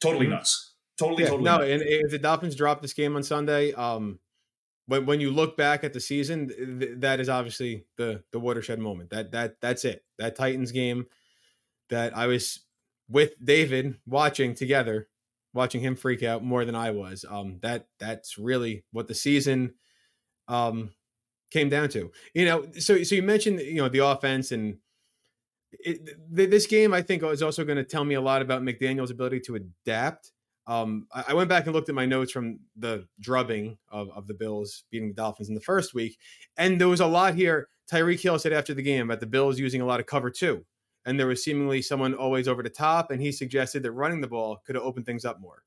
[0.00, 0.34] totally mm-hmm.
[0.34, 0.74] nuts.
[0.98, 1.44] Totally, yeah, totally.
[1.44, 1.70] No, nuts.
[1.70, 4.18] and if the Dolphins drop this game on Sunday, um,
[4.86, 8.78] when when you look back at the season, th- that is obviously the the watershed
[8.78, 9.10] moment.
[9.10, 10.04] That that that's it.
[10.18, 11.06] That Titans game
[11.90, 12.60] that I was
[13.08, 15.08] with David watching together,
[15.54, 17.24] watching him freak out more than I was.
[17.28, 19.74] Um, that that's really what the season
[20.48, 20.90] um
[21.52, 22.10] came down to.
[22.34, 24.78] You know, so so you mentioned you know the offense and
[25.72, 29.10] it, this game, I think, is also going to tell me a lot about McDaniel's
[29.10, 30.32] ability to adapt.
[30.66, 34.26] Um, I, I went back and looked at my notes from the drubbing of, of
[34.26, 36.18] the Bills beating the Dolphins in the first week,
[36.56, 37.68] and there was a lot here.
[37.90, 40.64] Tyreek Hill said after the game about the Bills using a lot of cover two,
[41.06, 44.28] and there was seemingly someone always over the top, and he suggested that running the
[44.28, 45.62] ball could have opened things up more.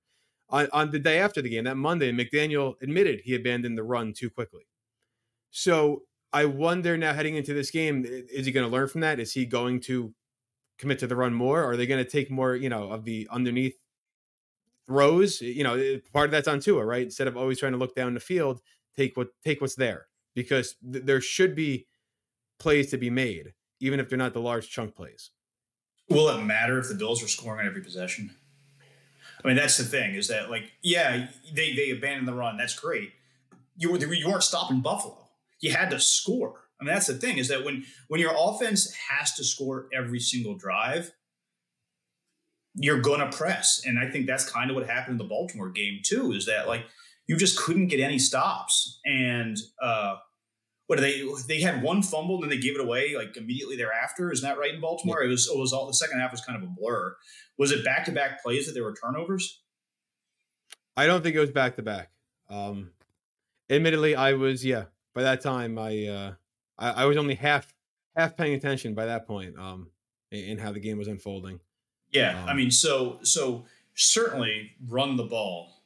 [0.49, 4.13] On, on the day after the game, that Monday, McDaniel admitted he abandoned the run
[4.13, 4.67] too quickly.
[5.49, 9.19] So I wonder now heading into this game, is he going to learn from that?
[9.19, 10.13] Is he going to
[10.77, 11.61] commit to the run more?
[11.61, 13.77] Or are they going to take more, you know, of the underneath
[14.87, 15.41] throws?
[15.41, 17.03] You know, part of that's on Tua, right?
[17.03, 18.61] Instead of always trying to look down the field,
[18.95, 21.87] take what take what's there because th- there should be
[22.59, 25.31] plays to be made, even if they're not the large chunk plays.
[26.09, 28.35] Will it matter if the Bills are scoring on every possession?
[29.43, 32.57] I mean, that's the thing is that like, yeah, they they abandoned the run.
[32.57, 33.13] That's great.
[33.77, 35.20] You were you weren't stopping Buffalo.
[35.62, 36.62] You had to score.
[36.80, 40.19] I mean, that's the thing is that when when your offense has to score every
[40.19, 41.13] single drive,
[42.76, 46.00] you're gonna press, and I think that's kind of what happened in the Baltimore game
[46.04, 46.34] too.
[46.34, 46.86] Is that like
[47.28, 50.15] you just couldn't get any stops, and uh,
[50.91, 53.78] what do they they had one fumble and then they gave it away like immediately
[53.78, 54.30] thereafter.
[54.30, 55.21] Isn't that right in Baltimore?
[55.21, 55.28] Yeah.
[55.28, 57.15] It was it was all the second half was kind of a blur.
[57.58, 59.62] Was it back to back plays that there were turnovers?
[60.97, 62.10] I don't think it was back to back.
[62.50, 62.91] Um,
[63.69, 64.86] admittedly, I was yeah.
[65.13, 66.34] By that time, I uh,
[66.78, 67.74] I, I was only half
[68.15, 69.58] half paying attention by that point.
[69.58, 69.88] Um,
[70.32, 71.60] in, in how the game was unfolding.
[72.12, 75.84] Yeah, um, I mean, so so certainly run the ball,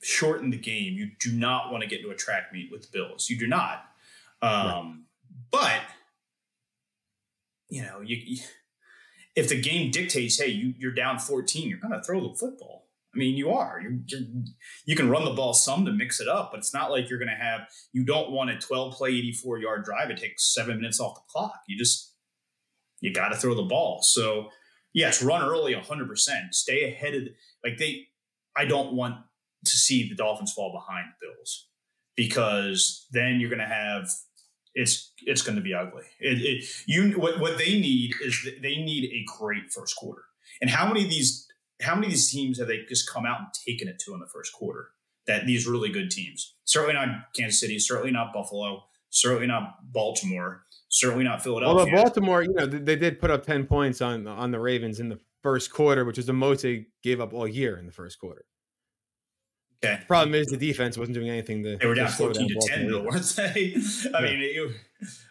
[0.00, 0.94] shorten the game.
[0.94, 3.28] You do not want to get into a track meet with the Bills.
[3.28, 3.84] You do not.
[4.40, 4.94] Um, right.
[5.50, 5.80] But
[7.68, 8.42] you know, you, you,
[9.36, 12.87] if the game dictates, hey, you, you're down 14, you're going to throw the football.
[13.18, 13.80] I mean, you are.
[13.82, 14.20] You're,
[14.86, 17.18] you can run the ball some to mix it up, but it's not like you're
[17.18, 17.62] going to have.
[17.92, 20.10] You don't want a 12 play, 84 yard drive.
[20.10, 21.62] It takes seven minutes off the clock.
[21.66, 22.14] You just
[23.00, 24.02] you got to throw the ball.
[24.02, 24.50] So
[24.92, 26.08] yes, run early, 100.
[26.08, 27.22] percent Stay ahead of
[27.64, 28.06] like they.
[28.56, 29.16] I don't want
[29.64, 31.66] to see the Dolphins fall behind the Bills
[32.14, 34.08] because then you're going to have
[34.74, 36.04] it's it's going to be ugly.
[36.20, 40.22] It, it, you what what they need is they need a great first quarter.
[40.60, 41.47] And how many of these
[41.80, 44.20] how many of these teams have they just come out and taken it to in
[44.20, 44.88] the first quarter?
[45.26, 46.54] That these really good teams.
[46.64, 47.78] Certainly not Kansas City.
[47.78, 48.84] Certainly not Buffalo.
[49.10, 50.64] Certainly not Baltimore.
[50.88, 51.80] Certainly not Philadelphia.
[51.80, 55.10] Although Baltimore, you know, they did put up ten points on on the Ravens in
[55.10, 58.18] the first quarter, which is the most they gave up all year in the first
[58.18, 58.44] quarter.
[59.84, 60.00] Okay.
[60.00, 61.76] The Problem is the defense wasn't doing anything to.
[61.76, 63.76] They were down fourteen down to ten, though, weren't they?
[64.14, 64.20] I yeah.
[64.20, 64.76] mean, it,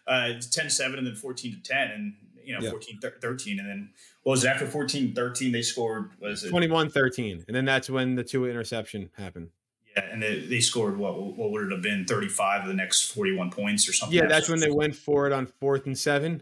[0.08, 2.14] uh, 10-7 and then fourteen to ten, and
[2.48, 2.70] you know, yeah.
[2.70, 3.90] 14 13 and then
[4.24, 6.50] what was it after 14 13 they scored was it?
[6.50, 9.50] 21 13 and then that's when the two interception happened.
[9.96, 13.12] Yeah and they, they scored what what would it have been 35 of the next
[13.12, 14.18] 41 points or something?
[14.18, 16.42] Yeah that's when they went for it on fourth and seven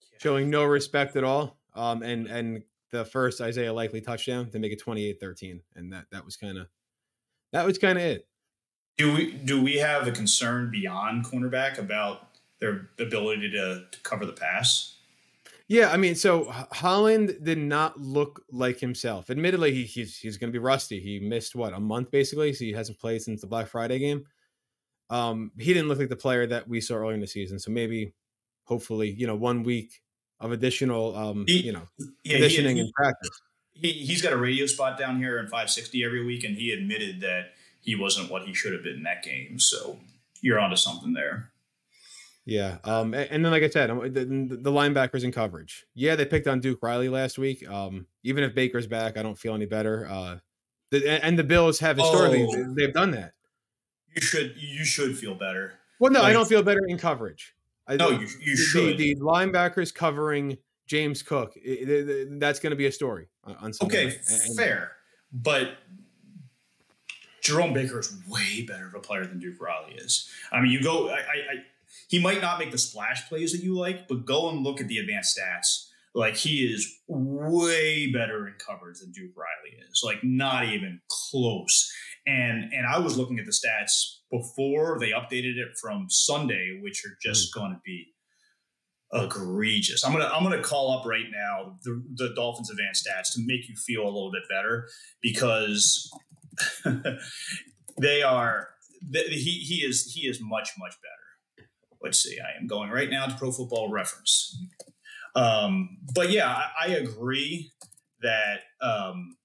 [0.00, 0.18] yeah.
[0.18, 4.72] showing no respect at all um and and the first Isaiah Likely touchdown to make
[4.72, 6.68] it 28-13 and that that was kind of
[7.52, 8.26] that was kind of it.
[8.96, 14.24] Do we do we have a concern beyond cornerback about their ability to, to cover
[14.24, 14.95] the pass
[15.68, 19.30] yeah, I mean, so Holland did not look like himself.
[19.30, 21.00] Admittedly, he, he's he's going to be rusty.
[21.00, 24.24] He missed what a month basically, so he hasn't played since the Black Friday game.
[25.10, 27.58] Um, he didn't look like the player that we saw earlier in the season.
[27.58, 28.14] So maybe,
[28.64, 30.00] hopefully, you know, one week
[30.38, 31.88] of additional, um, he, you know,
[32.22, 33.30] yeah, conditioning he, and practice.
[33.74, 37.20] He he's got a radio spot down here in 560 every week, and he admitted
[37.22, 39.58] that he wasn't what he should have been in that game.
[39.58, 39.98] So
[40.42, 41.50] you're onto something there.
[42.46, 42.78] Yeah.
[42.84, 45.84] Um, and, then, like I said, the, the, linebackers in coverage.
[45.94, 47.68] Yeah, they picked on Duke Riley last week.
[47.68, 50.06] Um, even if Baker's back, I don't feel any better.
[50.08, 50.36] Uh,
[50.92, 53.32] the, and the Bills have historically oh, they've done that.
[54.14, 55.74] You should you should feel better.
[55.98, 57.54] Well, no, like, I don't feel better in coverage.
[57.88, 58.96] I, no, you, you should.
[58.96, 60.56] The, the, linebackers covering
[60.86, 61.52] James Cook.
[61.56, 64.06] It, it, that's going to be a story on Sunday.
[64.06, 64.92] Okay, and, fair,
[65.32, 65.72] but
[67.40, 70.30] Jerome Baker is way better of a player than Duke Riley is.
[70.52, 71.10] I mean, you go.
[71.10, 71.64] I, I
[72.08, 74.88] he might not make the splash plays that you like, but go and look at
[74.88, 75.88] the advanced stats.
[76.14, 80.02] Like he is way better in coverage than Duke Riley is.
[80.04, 81.92] Like not even close.
[82.26, 87.04] And and I was looking at the stats before they updated it from Sunday, which
[87.04, 87.60] are just mm.
[87.60, 88.06] going to be
[89.12, 90.04] egregious.
[90.04, 93.68] I'm gonna I'm gonna call up right now the, the Dolphins advanced stats to make
[93.68, 94.88] you feel a little bit better
[95.22, 96.10] because
[98.00, 98.68] they are
[99.12, 101.15] he he is he is much much better
[102.06, 104.56] let's see, I am going right now to Pro Football Reference.
[105.34, 107.72] Um, but yeah, I, I agree
[108.22, 109.36] that um,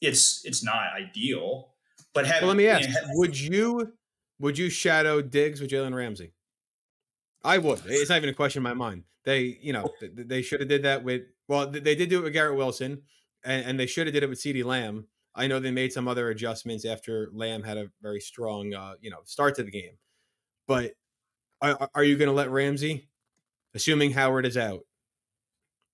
[0.00, 1.74] it's it's not ideal.
[2.14, 3.92] But well, let me ask: you know, have, Would you
[4.40, 6.32] would you shadow Diggs with Jalen Ramsey?
[7.44, 7.82] I would.
[7.84, 9.04] It's not even a question in my mind.
[9.24, 11.22] They, you know, they should have did that with.
[11.48, 13.02] Well, they did do it with Garrett Wilson,
[13.44, 15.06] and, and they should have did it with CeeDee Lamb.
[15.34, 19.10] I know they made some other adjustments after Lamb had a very strong, uh, you
[19.10, 19.92] know, start to the game.
[20.66, 20.92] But
[21.60, 23.08] are, are you going to let Ramsey,
[23.74, 24.80] assuming Howard is out,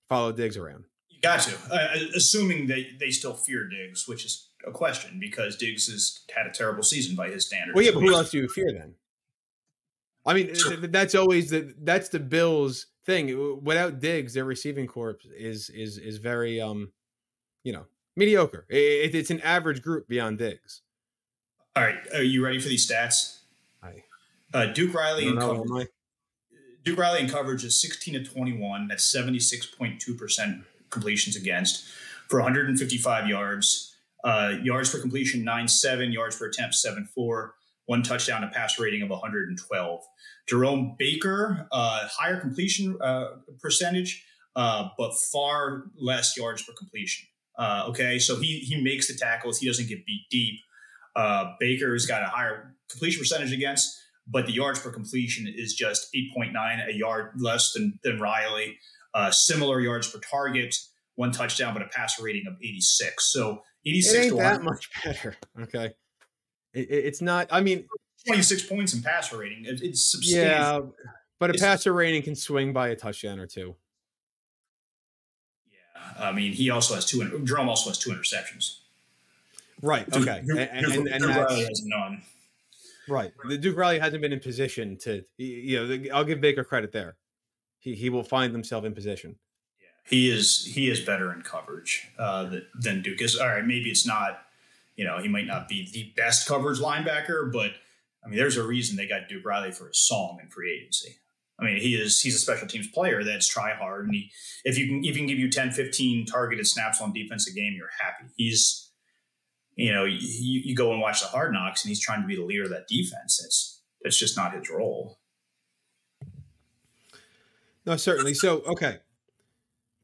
[0.09, 0.85] follow Diggs around?
[1.09, 5.57] You got to, uh, assuming that they still fear Diggs, which is a question because
[5.57, 7.75] Diggs has had a terrible season by his standards.
[7.75, 8.95] Well, yeah, but who else do you fear then?
[10.27, 10.55] I mean,
[10.91, 13.63] that's always the that's the Bills thing.
[13.63, 16.93] Without Diggs, their receiving corps is is is very um,
[17.63, 18.67] you know, mediocre.
[18.69, 20.83] It, it's an average group beyond Diggs.
[21.77, 23.41] All right, are you ready for these stats?
[24.55, 25.89] Uh, Duke Riley in coverage.
[26.85, 28.89] Duke Riley in coverage is 16 to 21.
[28.89, 31.87] That's 76.2% completions against
[32.29, 33.97] for 155 yards.
[34.23, 36.13] Uh, yards per completion, 9 7.
[36.13, 37.55] Yards per attempt, 7 4.
[37.87, 40.05] One touchdown, a pass rating of 112.
[40.49, 43.27] Jerome Baker, uh, higher completion uh,
[43.61, 44.25] percentage,
[44.57, 47.27] uh, but far less yards per completion.
[47.59, 49.59] Uh, okay, so he he makes the tackles.
[49.59, 50.61] He doesn't get beat deep.
[51.15, 56.09] Uh, Baker's got a higher completion percentage against, but the yards per completion is just
[56.15, 58.79] 8.9, a yard less than, than Riley.
[59.13, 60.75] Uh, similar yards per target,
[61.15, 63.33] one touchdown, but a passer rating of 86.
[63.33, 65.37] So 86 it ain't that much better.
[65.61, 65.93] Okay.
[66.73, 67.87] It, it's not, I mean,
[68.27, 69.67] 26 points in passer rating.
[69.67, 70.95] It, it's substantial.
[71.05, 71.07] Yeah,
[71.39, 73.77] but a it's, passer rating can swing by a touchdown or two.
[75.71, 76.27] Yeah.
[76.27, 78.79] I mean, he also has two, Jerome also has two interceptions.
[79.83, 80.09] Right.
[80.17, 80.43] Okay.
[80.47, 82.23] Duke, and, and, and, and has none.
[83.09, 83.33] Right.
[83.49, 87.17] The Duke Riley hasn't been in position to, you know, I'll give Baker credit there.
[87.79, 89.37] He, he will find himself in position.
[89.81, 89.87] Yeah.
[90.09, 93.37] He is, he is better in coverage uh, than Duke is.
[93.37, 93.65] All right.
[93.65, 94.41] Maybe it's not,
[94.97, 97.73] you know, he might not be the best coverage linebacker, but
[98.25, 101.17] I mean, there's a reason they got Duke Riley for a song in free agency.
[101.59, 104.31] I mean, he is he's a special teams player that's try hard, and he
[104.65, 107.53] if you can if he can give you 10, 15 targeted snaps on defense a
[107.53, 108.25] game, you're happy.
[108.37, 108.84] He's
[109.77, 110.19] you know, you,
[110.61, 112.71] you go and watch the hard knocks and he's trying to be the leader of
[112.71, 113.43] that defense.
[113.45, 115.19] It's that's just not his role.
[117.87, 118.35] No, certainly.
[118.35, 118.99] So, okay.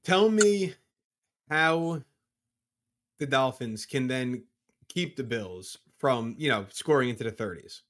[0.03, 0.75] Tell me
[1.49, 2.03] how
[3.19, 4.45] the Dolphins can then
[4.89, 7.83] keep the Bills from, you know, scoring into the 30s.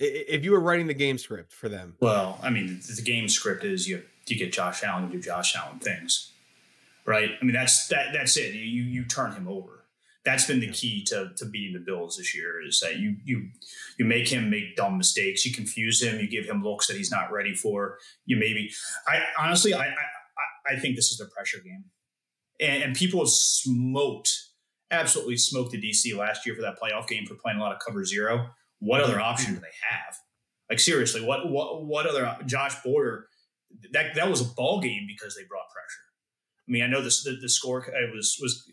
[0.00, 1.96] If you were writing the game script for them.
[2.00, 5.56] Well, I mean, the game script is you you get Josh Allen to do Josh
[5.56, 6.32] Allen things.
[7.04, 7.30] Right?
[7.40, 8.54] I mean, that's that that's it.
[8.54, 9.77] You you turn him over
[10.24, 13.48] that's been the key to to beating the Bills this year is that you you
[13.98, 17.10] you make him make dumb mistakes, you confuse him, you give him looks that he's
[17.10, 17.98] not ready for.
[18.26, 18.70] You maybe
[19.06, 21.84] I honestly I I, I think this is the pressure game,
[22.60, 24.30] and, and people have smoked
[24.90, 27.78] absolutely smoked the DC last year for that playoff game for playing a lot of
[27.86, 28.48] cover zero.
[28.80, 29.22] What other mm-hmm.
[29.22, 30.16] option do they have?
[30.68, 33.28] Like seriously, what what what other Josh Boyer?
[33.92, 36.04] That that was a ball game because they brought pressure.
[36.68, 38.68] I mean, I know this the, the score it was was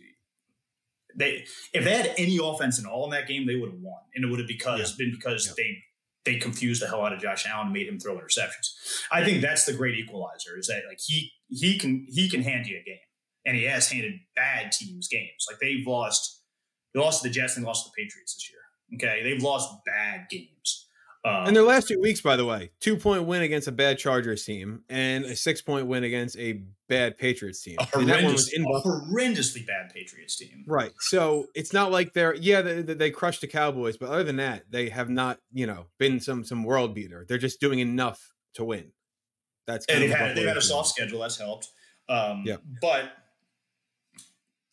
[1.15, 4.01] they if they had any offense at all in that game, they would have won,
[4.13, 5.05] and it would have because yeah.
[5.05, 5.53] been because yeah.
[5.57, 5.77] they
[6.25, 8.73] they confused the hell out of Josh Allen, and made him throw interceptions.
[9.11, 12.67] I think that's the great equalizer is that like he he can he can hand
[12.67, 12.97] you a game,
[13.45, 15.45] and he has handed bad teams games.
[15.49, 16.43] Like they've lost
[16.93, 18.59] they lost to the Jets and lost to the Patriots this year.
[18.95, 20.84] Okay, they've lost bad games.
[21.25, 23.97] Um, and their last two weeks, by the way, two point win against a bad
[23.97, 27.77] Chargers team and a six point win against a bad Patriots team.
[27.79, 30.63] A, and that one was in a horrendously bad Patriots team.
[30.67, 30.91] Right.
[30.99, 34.65] So it's not like they're yeah they, they crushed the Cowboys, but other than that,
[34.69, 37.25] they have not you know been some some world beater.
[37.27, 38.91] They're just doing enough to win.
[39.65, 41.69] That's and they've had they've had a soft schedule that's helped.
[42.07, 42.57] Um, yeah.
[42.83, 43.11] But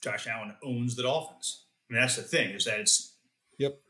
[0.03, 1.65] Josh Allen owns the Dolphins.
[1.88, 3.17] I mean that's the thing is that it's
[3.57, 3.81] yep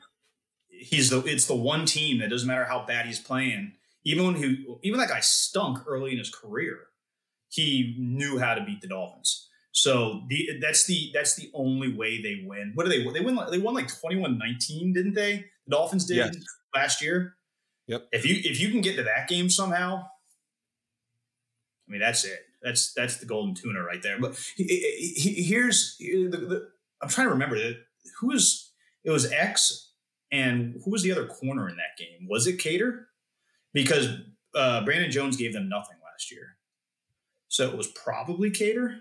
[0.73, 3.73] he's the it's the one team that doesn't matter how bad he's playing.
[4.05, 6.79] Even when he even that guy stunk early in his career,
[7.49, 9.49] he knew how to beat the Dolphins.
[9.73, 12.73] So the that's the that's the only way they win.
[12.75, 13.39] What do they they win?
[13.51, 15.47] They won like 21-19, didn't they?
[15.67, 16.37] The Dolphins did yes.
[16.75, 17.37] last year.
[17.87, 18.09] Yep.
[18.13, 20.05] If you if you can get to that game somehow,
[21.89, 22.41] I mean that's it.
[22.63, 24.21] That's that's the golden tuna right there.
[24.21, 24.65] But he,
[25.17, 26.69] he, here's the, the,
[27.01, 27.77] I'm trying to remember that
[28.21, 28.73] who was
[29.05, 29.92] it was X
[30.33, 32.27] and who was the other corner in that game?
[32.29, 33.07] Was it Kader?
[33.73, 34.09] Because
[34.55, 36.57] uh, Brandon Jones gave them nothing last year.
[37.49, 38.97] So it was probably Kader.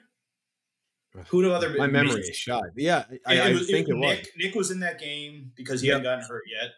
[1.28, 2.64] Who do other my memory is shot?
[2.76, 4.28] Yeah, I, I was, think it, it Nik, was.
[4.38, 5.98] Nik was in that game because he yep.
[5.98, 6.72] hadn't gotten hurt yet.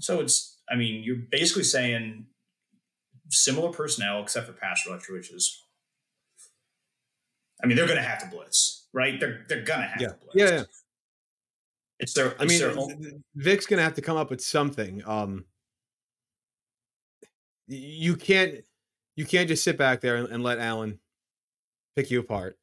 [0.00, 2.26] So it's, I mean, you're basically saying
[3.30, 5.64] similar personnel except for pass rush, which is,
[7.62, 9.20] I mean, they're going to have to blitz, right?
[9.20, 10.08] They're they're going to have yeah.
[10.08, 10.34] to blitz.
[10.34, 10.64] Yeah, yeah.
[12.00, 12.34] It's their.
[12.40, 12.74] I mean, their
[13.34, 15.02] Vic's gonna have to come up with something.
[15.06, 15.44] Um,
[17.66, 18.64] you can't,
[19.16, 21.00] you can't just sit back there and, and let Allen
[21.96, 22.56] pick you apart.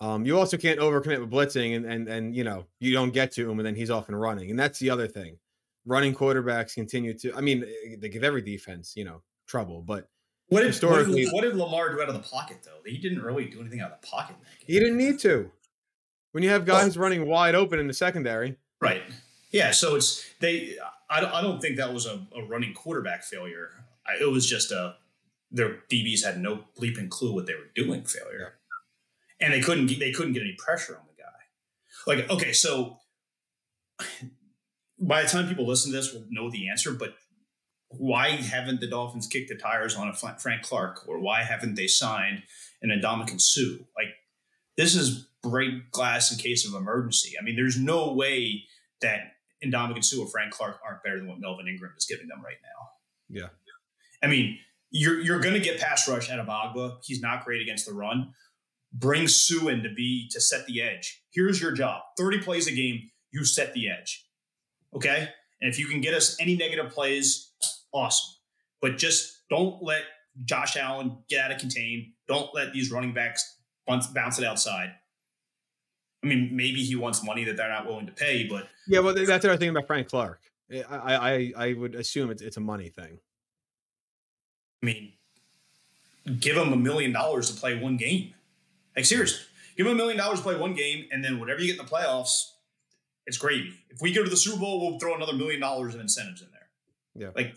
[0.00, 3.32] Um, you also can't overcommit with blitzing, and and and you know you don't get
[3.32, 5.38] to him, and then he's off and running, and that's the other thing.
[5.86, 7.34] Running quarterbacks continue to.
[7.34, 10.08] I mean, eh, they give every defense, you know, trouble, but
[10.48, 12.78] what did, historically, what did, what did Lamar do out of the pocket though?
[12.84, 14.36] He didn't really do anything out of the pocket.
[14.66, 15.50] He didn't need to.
[16.32, 19.02] When you have guys well, running wide open in the secondary, right?
[19.50, 20.76] Yeah, so it's they.
[21.08, 23.70] I don't, I don't think that was a, a running quarterback failure.
[24.06, 24.96] I, it was just a
[25.50, 28.54] their DBs had no bleeping clue what they were doing failure
[29.40, 31.28] and they couldn't get, they couldn't get any pressure on the guy.
[32.06, 32.98] Like, okay, so
[34.98, 36.92] by the time people listen to this, will know the answer.
[36.92, 37.14] But
[37.88, 41.86] why haven't the Dolphins kicked the tires on a Frank Clark, or why haven't they
[41.86, 42.42] signed
[42.82, 43.84] an Ndamukong Suh?
[43.96, 44.14] Like,
[44.76, 47.34] this is break glass in case of emergency.
[47.40, 48.64] I mean, there's no way
[49.00, 49.32] that
[49.64, 52.56] Ndamukong Suh or Frank Clark aren't better than what Melvin Ingram is giving them right
[52.62, 52.88] now.
[53.28, 53.48] Yeah.
[54.22, 54.58] I mean,
[54.90, 56.98] you're you're going to get pass rush out of Ogbah.
[57.04, 58.32] He's not great against the run,
[58.92, 61.22] bring Suh in to be to set the edge.
[61.30, 63.10] Here's your job: thirty plays a game.
[63.32, 64.26] You set the edge.
[64.94, 65.28] Okay,
[65.60, 67.52] and if you can get us any negative plays,
[67.92, 68.36] awesome.
[68.80, 70.02] But just don't let
[70.44, 72.12] Josh Allen get out of contain.
[72.28, 74.92] Don't let these running backs bounce, bounce it outside.
[76.22, 79.14] I mean, maybe he wants money that they're not willing to pay, but yeah, well,
[79.14, 80.40] that's the other thing about Frank Clark.
[80.70, 83.18] Eh, I, I, I would assume it's it's a money thing.
[84.82, 85.12] I mean,
[86.40, 88.34] give him a million dollars to play one game.
[88.96, 89.44] Like seriously,
[89.76, 91.86] give him a million dollars to play one game, and then whatever you get in
[91.86, 92.52] the playoffs,
[93.26, 93.74] it's gravy.
[93.90, 96.48] If we go to the Super Bowl, we'll throw another million dollars of incentives in
[96.52, 96.68] there.
[97.14, 97.56] Yeah, like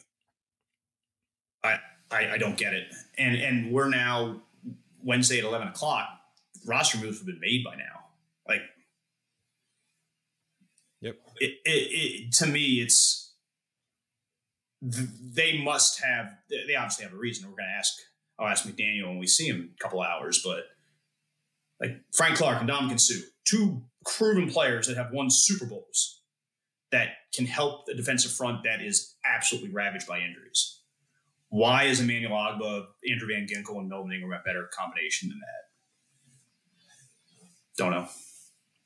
[1.63, 1.79] I,
[2.11, 2.87] I, I don't get it.
[3.17, 4.41] And and we're now
[5.03, 6.07] Wednesday at eleven o'clock.
[6.65, 7.98] Roster moves have been made by now.
[8.49, 8.61] Like,
[11.01, 11.15] yep.
[11.37, 13.35] It, it, it to me, it's
[14.81, 16.33] they must have.
[16.49, 17.47] They obviously have a reason.
[17.47, 17.93] We're going to ask.
[18.39, 20.63] I'll ask McDaniel when we see him in a couple hours, but
[21.81, 26.21] like Frank Clark and Ndamukong Suh, two proven players that have won Super Bowls
[26.91, 30.81] that can help the defensive front that is absolutely ravaged by injuries.
[31.49, 35.69] Why is Emmanuel Ogbah, Andrew Van Ginkel, and Melvin Ingram a better combination than that?
[37.77, 38.07] Don't know.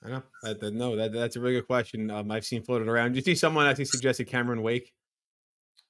[0.05, 0.23] I know.
[0.43, 2.11] That, that, no, that, that's a really good question.
[2.11, 3.13] Um, I've seen floated around.
[3.13, 4.91] Did you see someone actually suggested Cameron Wake?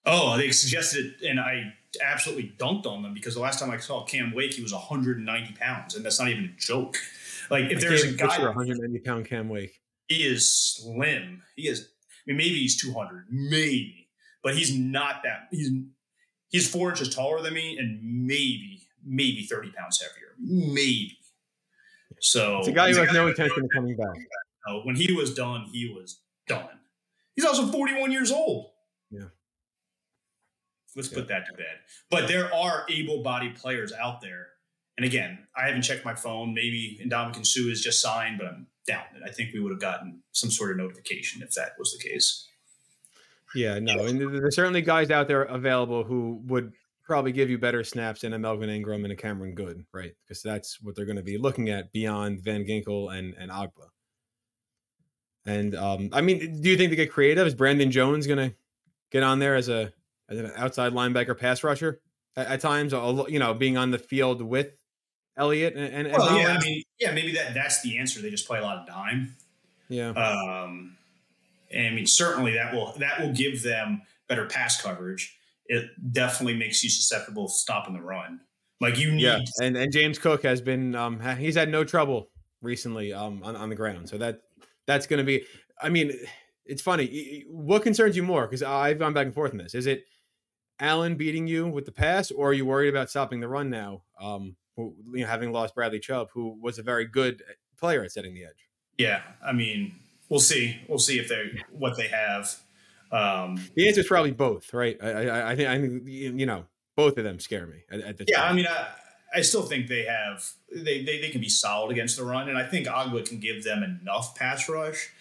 [0.05, 3.78] Oh, they suggested it, and I absolutely dunked on them because the last time I
[3.78, 6.97] saw Cam Wake, he was 190 pounds, and that's not even a joke.
[7.49, 11.41] Like if I there's a guy, 190 pound Cam Wake, he is slim.
[11.55, 11.89] He is.
[12.09, 14.07] I mean, maybe he's 200, maybe,
[14.43, 15.47] but he's not that.
[15.51, 15.72] He's
[16.49, 21.18] he's four inches taller than me, and maybe maybe 30 pounds heavier, maybe.
[22.24, 24.16] So it's a guy who has no intention of coming back.
[24.66, 26.80] No, when he was done, he was done.
[27.36, 28.70] He's also 41 years old.
[29.12, 29.26] Yeah.
[30.96, 31.18] Let's yeah.
[31.18, 31.80] put that to bed.
[32.10, 34.48] But there are able-bodied players out there.
[34.96, 36.54] And again, I haven't checked my phone.
[36.54, 39.24] Maybe Ndamukong Suh is just signed, but I'm doubting it.
[39.28, 42.48] I think we would have gotten some sort of notification if that was the case.
[43.54, 46.72] Yeah, no, and there's certainly guys out there available who would
[47.04, 50.14] probably give you better snaps than a Melvin Ingram and a Cameron Goode, right?
[50.24, 53.89] Because that's what they're going to be looking at beyond Van Ginkel and and Ogbah.
[55.45, 57.45] And um, I mean, do you think they get creative?
[57.45, 58.56] Is Brandon Jones going to
[59.12, 59.91] get on there as a
[60.30, 61.99] as an outside linebacker pass rusher
[62.36, 62.93] at, at times?
[62.93, 64.72] You know, being on the field with
[65.36, 68.22] Elliott and, and, well, yeah, I mean, yeah, maybe that that's the answer.
[68.22, 69.36] They just play a lot of dime.
[69.89, 70.10] Yeah.
[70.10, 70.95] Um,
[71.72, 75.36] and I mean, certainly that will that will give them better pass coverage
[75.68, 78.39] it definitely makes you susceptible to stopping the run.
[78.82, 79.39] Like you need, yeah.
[79.61, 82.30] And and James Cook has been um he's had no trouble
[82.61, 84.09] recently um on, on the ground.
[84.09, 84.41] So that
[84.88, 85.43] that's going to be.
[85.82, 86.14] I mean,
[86.66, 87.45] it's funny.
[87.49, 88.45] What concerns you more?
[88.45, 89.76] Because I've gone back and forth on this.
[89.76, 90.03] Is it
[90.80, 94.03] Allen beating you with the pass, or are you worried about stopping the run now?
[94.20, 97.43] Um, you know, having lost Bradley Chubb, who was a very good
[97.78, 98.70] player at setting the edge.
[98.97, 99.95] Yeah, I mean,
[100.30, 100.80] we'll see.
[100.88, 102.55] We'll see if they what they have.
[103.14, 104.97] Um, the answer is probably both, right?
[105.01, 106.66] I, I, I, think I think you know
[106.97, 108.16] both of them scare me at, at.
[108.28, 108.88] Yeah, I mean, I,
[109.36, 112.57] I still think they have they, they they can be solid against the run, and
[112.57, 115.11] I think Ogbah can give them enough pass rush.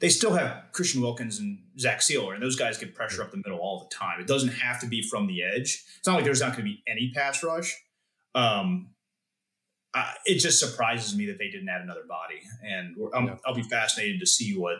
[0.00, 3.36] They still have Christian Wilkins and Zach Sieler, and those guys get pressure up the
[3.36, 4.18] middle all the time.
[4.18, 5.84] It doesn't have to be from the edge.
[5.98, 7.76] It's not like there's not going to be any pass rush.
[8.34, 8.88] Um,
[9.94, 13.36] I, it just surprises me that they didn't add another body, and yeah.
[13.44, 14.78] I'll be fascinated to see what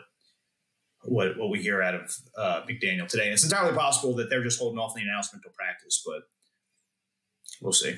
[1.03, 3.25] what what we hear out of uh, McDaniel today.
[3.25, 6.23] And it's entirely possible that they're just holding off the announcement till practice, but
[7.61, 7.97] we'll see.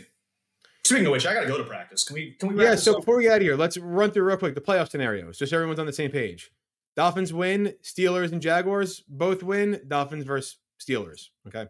[0.83, 2.03] Speaking of which, I got to go to practice.
[2.03, 2.31] Can we?
[2.39, 2.63] Can we?
[2.63, 2.75] Yeah.
[2.75, 2.99] So up?
[2.99, 5.49] before we get out of here, let's run through real quick the playoff scenarios, just
[5.49, 6.51] so everyone's on the same page.
[6.95, 7.73] Dolphins win.
[7.83, 9.81] Steelers and Jaguars both win.
[9.87, 11.29] Dolphins versus Steelers.
[11.47, 11.67] Okay.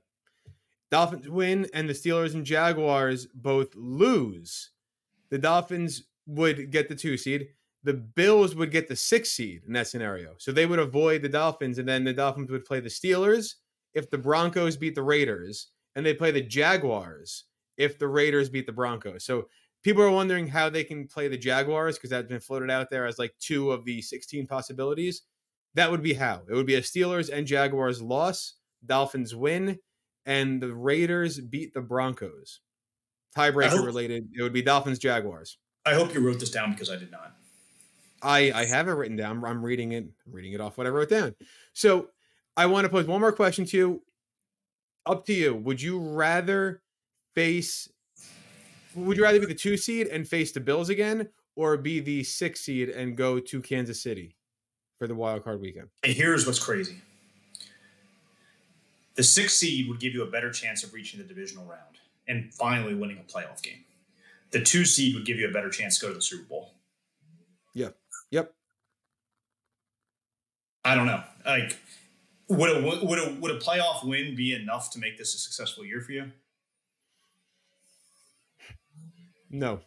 [0.91, 4.71] Dolphins win, and the Steelers and Jaguars both lose.
[5.29, 7.47] The Dolphins would get the two seed.
[7.85, 10.33] The Bills would get the six seed in that scenario.
[10.37, 13.53] So they would avoid the Dolphins, and then the Dolphins would play the Steelers
[13.93, 17.45] if the Broncos beat the Raiders, and they play the Jaguars
[17.77, 19.23] if the Raiders beat the Broncos.
[19.23, 19.49] So
[19.83, 23.05] people are wondering how they can play the Jaguars because that's been floated out there
[23.05, 25.21] as like two of the 16 possibilities.
[25.75, 29.77] That would be how it would be a Steelers and Jaguars loss, Dolphins win,
[30.25, 32.61] and the Raiders beat the Broncos.
[33.37, 35.59] Tiebreaker hope, related, it would be Dolphins Jaguars.
[35.85, 37.35] I hope you wrote this down because I did not.
[38.21, 39.43] I I have it written down.
[39.43, 41.35] I'm reading it, I'm reading it off what I wrote down.
[41.73, 42.09] So
[42.57, 44.01] I want to pose one more question to you.
[45.05, 45.55] Up to you.
[45.55, 46.81] Would you rather
[47.33, 47.89] face?
[48.95, 52.23] Would you rather be the two seed and face the Bills again, or be the
[52.23, 54.35] six seed and go to Kansas City
[54.97, 55.89] for the wild card weekend?
[56.03, 57.01] And here's what's crazy:
[59.15, 62.53] the six seed would give you a better chance of reaching the divisional round and
[62.53, 63.83] finally winning a playoff game.
[64.51, 66.71] The two seed would give you a better chance to go to the Super Bowl.
[67.73, 67.89] Yeah.
[68.35, 68.53] Yep.
[70.83, 71.23] I don't know.
[71.45, 71.77] Like
[72.49, 75.85] would a would a would a playoff win be enough to make this a successful
[75.85, 76.31] year for you?
[79.49, 79.79] No,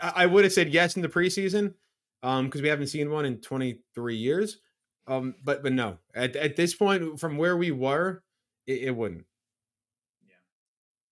[0.00, 1.74] I would have said yes in the preseason
[2.22, 4.58] um because we haven't seen one in 23 years.
[5.06, 8.22] Um, but but no, at at this point, from where we were,
[8.66, 9.26] it, it wouldn't.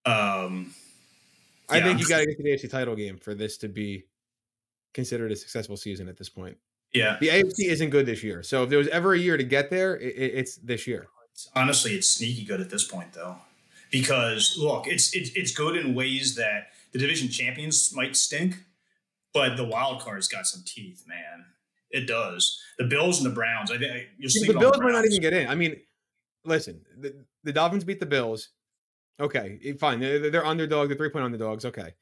[0.07, 0.43] Yeah.
[0.45, 0.75] Um,
[1.69, 4.05] I think you got to get to the AFC title game for this to be
[4.95, 6.57] considered a successful season at this point.
[6.93, 7.19] Yeah.
[7.21, 8.43] The AFC isn't good this year.
[8.43, 11.09] So if there was ever a year to get there, it, it's this year.
[11.55, 13.37] Honestly, it's sneaky good at this point, though,
[13.91, 18.55] because look, it's it's it's good in ways that the division champions might stink,
[19.33, 21.47] but the wild card's got some teeth, man.
[21.91, 22.61] It does.
[22.79, 23.73] The Bills and the Browns.
[23.73, 25.49] I think you're yeah, the Bills the might not even get in.
[25.49, 25.81] I mean,
[26.45, 28.51] listen, the, the Dolphins beat the Bills.
[29.19, 29.99] Okay, fine.
[29.99, 30.89] They're, they're underdog.
[30.89, 31.65] They're three point underdogs.
[31.65, 31.95] Okay,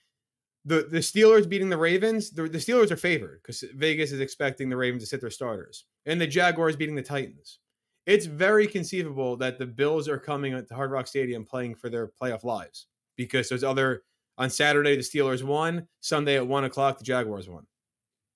[0.65, 4.69] the the Steelers beating the Ravens, the, the Steelers are favored because Vegas is expecting
[4.69, 7.59] the Ravens to sit their starters, and the Jaguars beating the Titans.
[8.07, 12.11] It's very conceivable that the Bills are coming to Hard Rock Stadium playing for their
[12.21, 12.87] playoff lives
[13.17, 14.03] because there's other
[14.39, 17.67] on Saturday the Steelers won, Sunday at one o'clock the Jaguars won,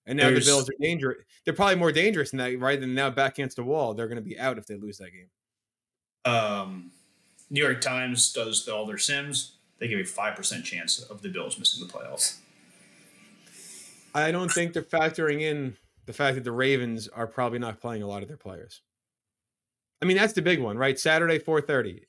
[0.06, 1.18] and now there's, the Bills are dangerous.
[1.44, 2.80] They're probably more dangerous than that, right?
[2.80, 5.10] Than now back against the wall, they're going to be out if they lose that
[5.10, 6.32] game.
[6.32, 6.90] Um,
[7.50, 11.22] New York Times does the, all their sims they give a five percent chance of
[11.22, 12.38] the Bills missing the playoffs.
[14.14, 18.02] I don't think they're factoring in the fact that the Ravens are probably not playing
[18.02, 18.80] a lot of their players.
[20.00, 20.98] I mean, that's the big one, right?
[20.98, 22.02] Saturday, four thirty,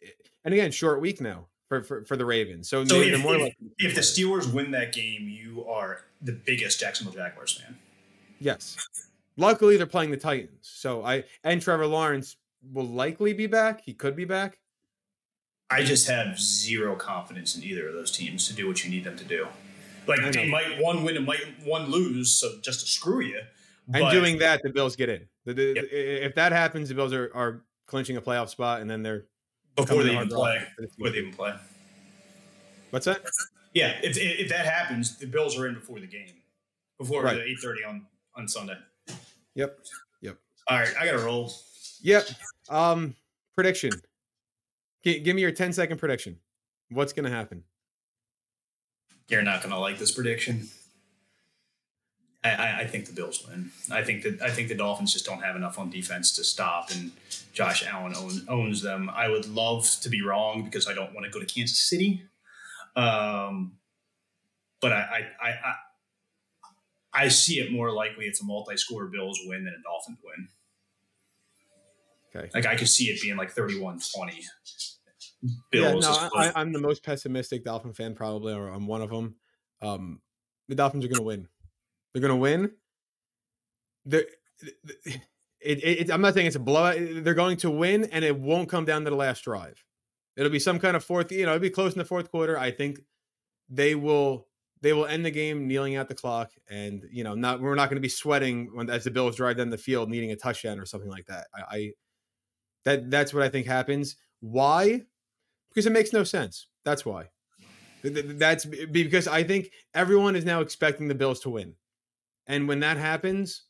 [0.45, 2.69] and again, short week now for for, for the Ravens.
[2.69, 7.13] So, so if, if, if the Steelers win that game, you are the biggest Jacksonville
[7.13, 7.77] Jaguars fan.
[8.39, 8.77] Yes.
[9.37, 10.59] Luckily, they're playing the Titans.
[10.61, 12.37] So I and Trevor Lawrence
[12.73, 13.81] will likely be back.
[13.85, 14.59] He could be back.
[15.69, 19.03] I just have zero confidence in either of those teams to do what you need
[19.03, 19.47] them to do.
[20.07, 23.41] Like they might one win and might one lose, so just to screw you.
[23.87, 25.27] But, and doing that, the Bills get in.
[25.45, 25.85] The, the, yep.
[25.91, 29.25] If that happens, the Bills are, are clinching a playoff spot, and then they're
[29.75, 30.65] before they even play.
[30.79, 31.53] Before they even play.
[32.91, 33.21] What's that?
[33.73, 36.41] Yeah, if, if that happens, the Bills are in before the game,
[36.97, 37.39] before right.
[37.39, 38.05] eight thirty on
[38.35, 38.77] on Sunday.
[39.55, 39.77] Yep.
[40.21, 40.37] Yep.
[40.67, 41.51] All right, I got to roll.
[42.01, 42.27] Yep.
[42.69, 43.15] Um,
[43.55, 43.91] prediction.
[45.07, 46.39] G- give me your 10 second prediction.
[46.89, 47.63] What's going to happen?
[49.29, 50.67] You're not going to like this prediction.
[52.43, 53.71] I, I, I, think the Bills win.
[53.89, 56.91] I think that I think the Dolphins just don't have enough on defense to stop,
[56.91, 57.11] and
[57.53, 59.09] Josh Allen own, owns them.
[59.13, 62.23] I would love to be wrong because I don't want to go to Kansas City,
[62.97, 63.77] um,
[64.81, 65.73] but I I, I
[67.13, 70.49] I see it more likely it's a multi-score Bills win than a Dolphins win.
[72.35, 72.49] Okay.
[72.53, 74.43] Like I could see it being like 31-20.
[75.71, 76.05] Bills.
[76.05, 79.35] Yeah, no, I, am the most pessimistic Dolphin fan probably, or I'm one of them.
[79.81, 80.21] Um,
[80.67, 81.47] the Dolphins are going to win.
[82.13, 82.71] They're going to win.
[84.05, 84.25] They're,
[85.61, 86.97] it, it, I'm not saying it's a blowout.
[86.97, 89.83] They're going to win, and it won't come down to the last drive.
[90.35, 91.31] It'll be some kind of fourth.
[91.31, 92.57] You know, it'll be close in the fourth quarter.
[92.57, 93.01] I think
[93.69, 94.47] they will.
[94.79, 97.89] They will end the game kneeling out the clock, and you know, not we're not
[97.89, 100.79] going to be sweating when as the Bills drive down the field needing a touchdown
[100.79, 101.47] or something like that.
[101.55, 101.91] I, I
[102.85, 104.17] that that's what I think happens.
[104.39, 105.01] Why?
[105.77, 106.65] Because it makes no sense.
[106.85, 107.29] That's why.
[108.01, 111.75] That's because I think everyone is now expecting the Bills to win,
[112.47, 113.65] and when that happens,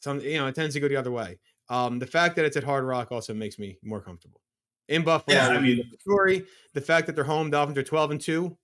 [0.00, 1.38] some you know it tends to go the other way.
[1.68, 4.40] Um, the fact that it's at Hard Rock also makes me more comfortable.
[4.88, 8.10] In Buffalo, yeah, I mean, the story, the fact that they're home, Dolphins are twelve
[8.10, 8.56] and two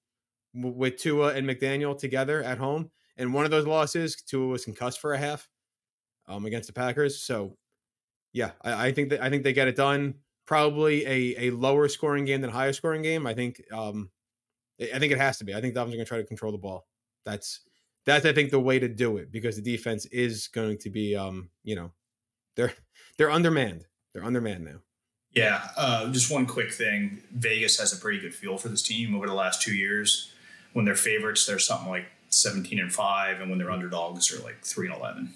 [0.55, 5.01] with Tua and McDaniel together at home, and one of those losses, Tua was concussed
[5.01, 5.51] for a half
[6.29, 7.21] um, against the Packers.
[7.21, 7.59] So,
[8.33, 10.15] yeah, I, I think that I think they get it done
[10.47, 13.27] probably a, a lower scoring game than higher scoring game.
[13.27, 14.11] I think um,
[14.81, 15.55] I think it has to be.
[15.55, 16.87] I think Dolphins are going to try to control the ball.
[17.25, 17.61] That's
[18.05, 21.17] that's I think the way to do it because the defense is going to be
[21.17, 21.93] um, you know,
[22.55, 22.73] they're
[23.19, 23.85] they're undermanned.
[24.15, 24.81] They're undermanned now.
[25.33, 27.23] Yeah, uh, just one quick thing.
[27.31, 30.33] Vegas has a pretty good feel for this team over the last two years.
[30.73, 34.65] When they're favorites, they're something like 17 and 5, and when they're underdogs, they're like
[34.65, 35.35] 3 and 11.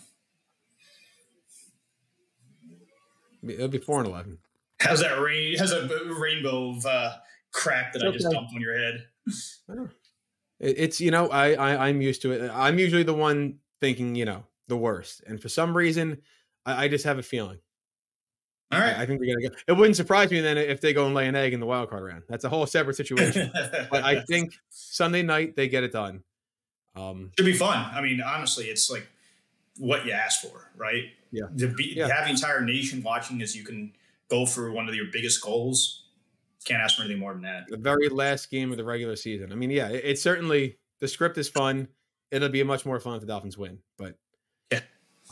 [3.47, 4.39] It'll be 4 and 11.
[4.81, 5.57] How's that rain?
[5.59, 7.13] How's a rainbow of uh,
[7.53, 9.07] crap that I just dumped on your head?
[10.59, 12.51] It's you know I, I I'm used to it.
[12.53, 16.19] I'm usually the one thinking you know the worst, and for some reason
[16.67, 17.59] I, I just have a feeling.
[18.73, 19.55] All right, I, I think they're gonna go.
[19.67, 21.91] It wouldn't surprise me then if they go and lay an egg in the wild
[21.91, 22.23] card round.
[22.29, 23.51] That's a whole separate situation.
[23.91, 26.23] but I think Sunday night they get it done.
[26.95, 27.91] Um, Should be fun.
[27.93, 29.09] I mean, honestly, it's like
[29.79, 31.05] what you asked for, right?
[31.33, 31.47] Yeah.
[31.59, 32.09] To be yeah.
[32.09, 33.93] have the entire nation watching as you can
[34.31, 36.01] go for one of your biggest goals
[36.65, 37.69] can't ask for anything more than that.
[37.69, 39.53] The very last game of the regular season.
[39.53, 41.89] I mean, yeah, it, it's certainly the script is fun.
[42.31, 44.15] It'll be much more fun if the Dolphins win, but
[44.71, 44.81] yeah,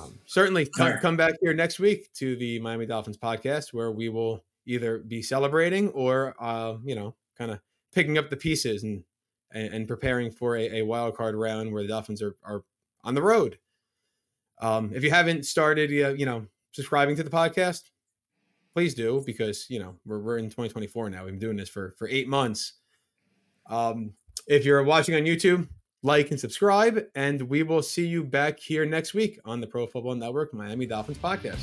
[0.01, 1.01] um, certainly come, right.
[1.01, 5.23] come back here next week to the Miami Dolphins podcast where we will either be
[5.23, 7.61] celebrating or uh, you know, kind of
[7.93, 9.05] picking up the pieces and
[9.53, 12.65] and, and preparing for a, a, wild card round where the Dolphins are are
[13.05, 13.59] on the road.
[14.61, 17.83] Um, if you haven't started, uh, you know, subscribing to the podcast,
[18.75, 21.25] please do because you know we're, we're in 2024 now.
[21.25, 22.75] We've been doing this for for eight months.
[23.69, 24.13] Um,
[24.47, 25.69] if you're watching on YouTube,
[26.03, 29.87] like and subscribe, and we will see you back here next week on the Pro
[29.87, 31.61] Football Network Miami Dolphins podcast.